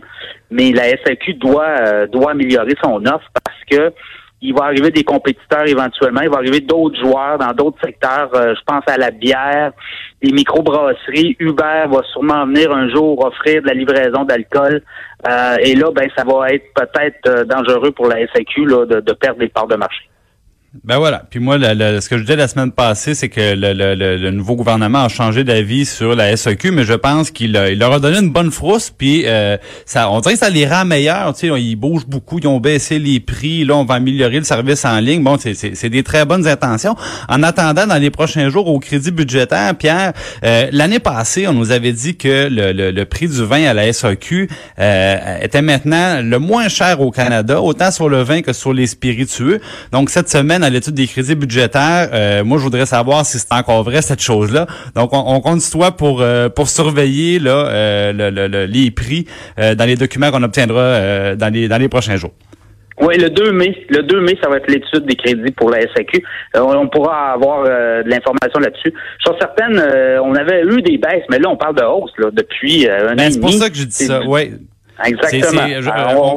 mais 0.49 0.71
la 0.71 0.89
SAQ 0.89 1.35
doit, 1.35 1.75
euh, 1.79 2.07
doit 2.07 2.31
améliorer 2.31 2.73
son 2.83 3.05
offre 3.05 3.29
parce 3.43 3.63
que 3.69 3.93
il 4.41 4.53
va 4.53 4.65
arriver 4.65 4.91
des 4.91 5.03
compétiteurs 5.03 5.67
éventuellement, 5.67 6.21
il 6.21 6.29
va 6.29 6.37
arriver 6.37 6.59
d'autres 6.59 6.99
joueurs 6.99 7.37
dans 7.37 7.51
d'autres 7.53 7.79
secteurs. 7.83 8.29
Euh, 8.35 8.53
je 8.55 8.61
pense 8.65 8.83
à 8.87 8.97
la 8.97 9.11
bière, 9.11 9.71
des 10.21 10.31
microbrasseries. 10.31 11.35
Uber 11.39 11.85
va 11.89 12.01
sûrement 12.11 12.45
venir 12.45 12.71
un 12.71 12.89
jour 12.89 13.25
offrir 13.25 13.61
de 13.61 13.67
la 13.67 13.73
livraison 13.73 14.23
d'alcool. 14.23 14.81
Euh, 15.27 15.55
et 15.61 15.75
là, 15.75 15.89
ben, 15.91 16.09
ça 16.15 16.23
va 16.23 16.49
être 16.49 16.65
peut-être 16.75 17.27
euh, 17.27 17.43
dangereux 17.45 17.91
pour 17.91 18.07
la 18.07 18.27
SAQ 18.27 18.65
là, 18.65 18.85
de, 18.85 18.99
de 18.99 19.13
perdre 19.13 19.39
des 19.39 19.49
parts 19.49 19.67
de 19.67 19.75
marché. 19.75 20.07
Ben 20.83 20.97
voilà. 20.97 21.23
Puis 21.29 21.39
moi, 21.39 21.57
ce 21.59 22.09
que 22.09 22.17
je 22.17 22.23
disais 22.23 22.35
la 22.35 22.47
semaine 22.47 22.71
passée, 22.71 23.15
c'est 23.15 23.29
que 23.29 23.55
le, 23.55 23.73
le- 23.73 24.31
nouveau 24.31 24.55
gouvernement 24.55 25.05
a 25.05 25.09
changé 25.09 25.43
d'avis 25.43 25.85
sur 25.85 26.15
la 26.15 26.35
SAQ, 26.35 26.71
mais 26.71 26.83
je 26.83 26.93
pense 26.93 27.31
qu'il 27.31 27.55
il 27.71 27.79
leur 27.79 27.93
a 27.93 27.99
donné 27.99 28.19
une 28.19 28.31
bonne 28.31 28.51
frousse. 28.51 28.91
Puis 28.95 29.23
euh, 29.25 29.57
ça, 29.85 30.09
on 30.11 30.19
dirait 30.19 30.33
que 30.33 30.39
ça 30.39 30.49
les 30.49 30.67
rend 30.67 30.83
meilleurs. 30.85 31.33
Tu 31.33 31.47
sais, 31.49 31.61
ils 31.61 31.75
bougent 31.75 32.05
beaucoup, 32.05 32.39
ils 32.39 32.47
ont 32.47 32.59
baissé 32.59 32.99
les 32.99 33.19
prix. 33.19 33.63
Là, 33.63 33.75
on 33.77 33.85
va 33.85 33.95
améliorer 33.95 34.37
le 34.39 34.43
service 34.43 34.83
en 34.85 34.99
ligne. 34.99 35.23
Bon, 35.23 35.37
c'est- 35.39 35.89
des 35.89 36.03
très 36.03 36.25
bonnes 36.25 36.47
intentions. 36.47 36.95
En 37.29 37.41
attendant, 37.43 37.87
dans 37.87 38.01
les 38.01 38.09
prochains 38.09 38.49
jours, 38.49 38.67
au 38.67 38.79
crédit 38.79 39.11
budgétaire, 39.11 39.75
Pierre, 39.75 40.13
euh, 40.43 40.67
l'année 40.71 40.99
passée, 40.99 41.47
on 41.47 41.53
nous 41.53 41.71
avait 41.71 41.93
dit 41.93 42.17
que 42.17 42.47
le, 42.51 43.03
prix 43.05 43.27
du 43.27 43.43
vin 43.45 43.63
à 43.65 43.73
la 43.73 43.93
SAQ 43.93 44.49
euh, 44.79 45.37
était 45.41 45.61
maintenant 45.61 46.21
le 46.21 46.39
moins 46.39 46.67
cher 46.67 46.99
au 47.01 47.11
Canada, 47.11 47.61
autant 47.61 47.91
sur 47.91 48.09
le 48.09 48.23
vin 48.23 48.41
que 48.41 48.51
sur 48.51 48.73
les 48.73 48.87
spiritueux. 48.87 49.61
Donc 49.91 50.09
cette 50.09 50.29
semaine, 50.29 50.63
à 50.65 50.69
l'étude 50.69 50.93
des 50.93 51.07
crédits 51.07 51.35
budgétaires, 51.35 52.09
euh, 52.13 52.43
moi 52.43 52.57
je 52.57 52.63
voudrais 52.63 52.85
savoir 52.85 53.25
si 53.25 53.39
c'est 53.39 53.53
encore 53.53 53.83
vrai 53.83 54.01
cette 54.01 54.21
chose-là. 54.21 54.67
Donc 54.95 55.13
on, 55.13 55.23
on 55.25 55.39
compte 55.41 55.61
sur 55.61 55.79
toi 55.79 55.91
pour 55.91 56.21
euh, 56.21 56.49
pour 56.49 56.67
surveiller 56.67 57.39
là 57.39 57.67
euh, 57.67 58.13
le- 58.13 58.29
le- 58.29 58.47
le- 58.47 58.65
les 58.65 58.91
prix 58.91 59.25
dans 59.57 59.85
les 59.85 59.95
documents 59.95 60.31
qu'on 60.31 60.43
obtiendra 60.43 61.35
dans 61.35 61.53
les 61.53 61.67
dans 61.67 61.77
les 61.77 61.89
prochains 61.89 62.17
jours. 62.17 62.31
Oui, 63.01 63.17
le 63.17 63.29
2 63.29 63.51
mai. 63.51 63.75
Le 63.89 64.03
2 64.03 64.21
mai, 64.21 64.37
ça 64.41 64.49
va 64.49 64.55
être 64.55 64.69
l'étude 64.71 65.05
des 65.05 65.17
crédits 65.17 65.51
pour 65.51 65.69
la 65.69 65.81
SAQ. 65.81 66.23
Euh, 66.55 66.61
on, 66.61 66.87
pourra 66.87 67.33
avoir 67.33 67.65
euh, 67.67 68.03
de 68.03 68.09
l'information 68.09 68.57
là-dessus. 68.61 68.93
Je 69.19 69.31
suis 69.31 69.37
certaine, 69.39 69.77
euh, 69.77 70.21
on 70.23 70.33
avait 70.33 70.61
eu 70.63 70.81
des 70.81 70.97
baisses, 70.97 71.25
mais 71.29 71.37
là, 71.39 71.49
on 71.49 71.57
parle 71.57 71.75
de 71.75 71.83
hausse 71.83 72.13
là, 72.17 72.29
depuis 72.31 72.87
un 72.89 73.11
an 73.11 73.15
Ben, 73.17 73.31
c'est 73.31 73.41
pour 73.41 73.51
ça 73.51 73.69
que 73.69 73.75
je 73.75 73.83
dis 73.83 74.05
ça. 74.05 74.25
Ouais. 74.25 74.53
C'est- 75.03 75.09
Exactement. 75.11 75.61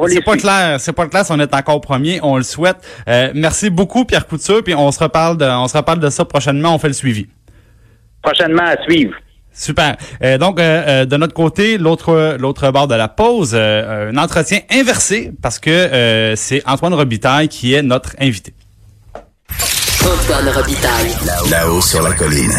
c'est- 0.07 0.21
pas 0.21 0.35
clair, 0.37 0.79
c'est 0.79 0.93
pas 0.93 1.07
clair 1.07 1.25
si 1.25 1.31
on 1.31 1.39
est 1.39 1.53
encore 1.53 1.79
premier, 1.81 2.19
on 2.23 2.37
le 2.37 2.43
souhaite. 2.43 2.77
Euh, 3.07 3.31
merci 3.33 3.69
beaucoup 3.69 4.05
Pierre 4.05 4.27
Couture, 4.27 4.63
puis 4.63 4.75
on 4.75 4.91
se 4.91 4.99
reparle 4.99 5.37
de, 5.37 5.45
on 5.45 5.67
se 5.67 5.77
reparle 5.77 5.99
de 5.99 6.09
ça 6.09 6.25
prochainement, 6.25 6.75
on 6.75 6.79
fait 6.79 6.87
le 6.89 6.93
suivi. 6.93 7.27
Prochainement 8.21 8.63
à 8.65 8.81
suivre. 8.83 9.13
Super. 9.53 9.95
Euh, 10.23 10.37
donc, 10.37 10.59
euh, 10.59 10.83
euh, 10.87 11.05
de 11.05 11.17
notre 11.17 11.33
côté, 11.33 11.77
l'autre 11.77 12.37
l'autre 12.39 12.69
bord 12.71 12.87
de 12.87 12.95
la 12.95 13.07
pause, 13.07 13.51
euh, 13.53 14.11
un 14.11 14.17
entretien 14.17 14.59
inversé 14.71 15.31
parce 15.41 15.59
que 15.59 15.69
euh, 15.69 16.35
c'est 16.35 16.61
Antoine 16.67 16.93
Robitaille 16.93 17.47
qui 17.49 17.73
est 17.73 17.81
notre 17.81 18.11
invité. 18.19 18.53
Antoine 20.01 20.49
Robitaille. 20.55 21.13
Là-haut 21.49 21.81
sur 21.81 22.01
la 22.01 22.13
colline. 22.13 22.51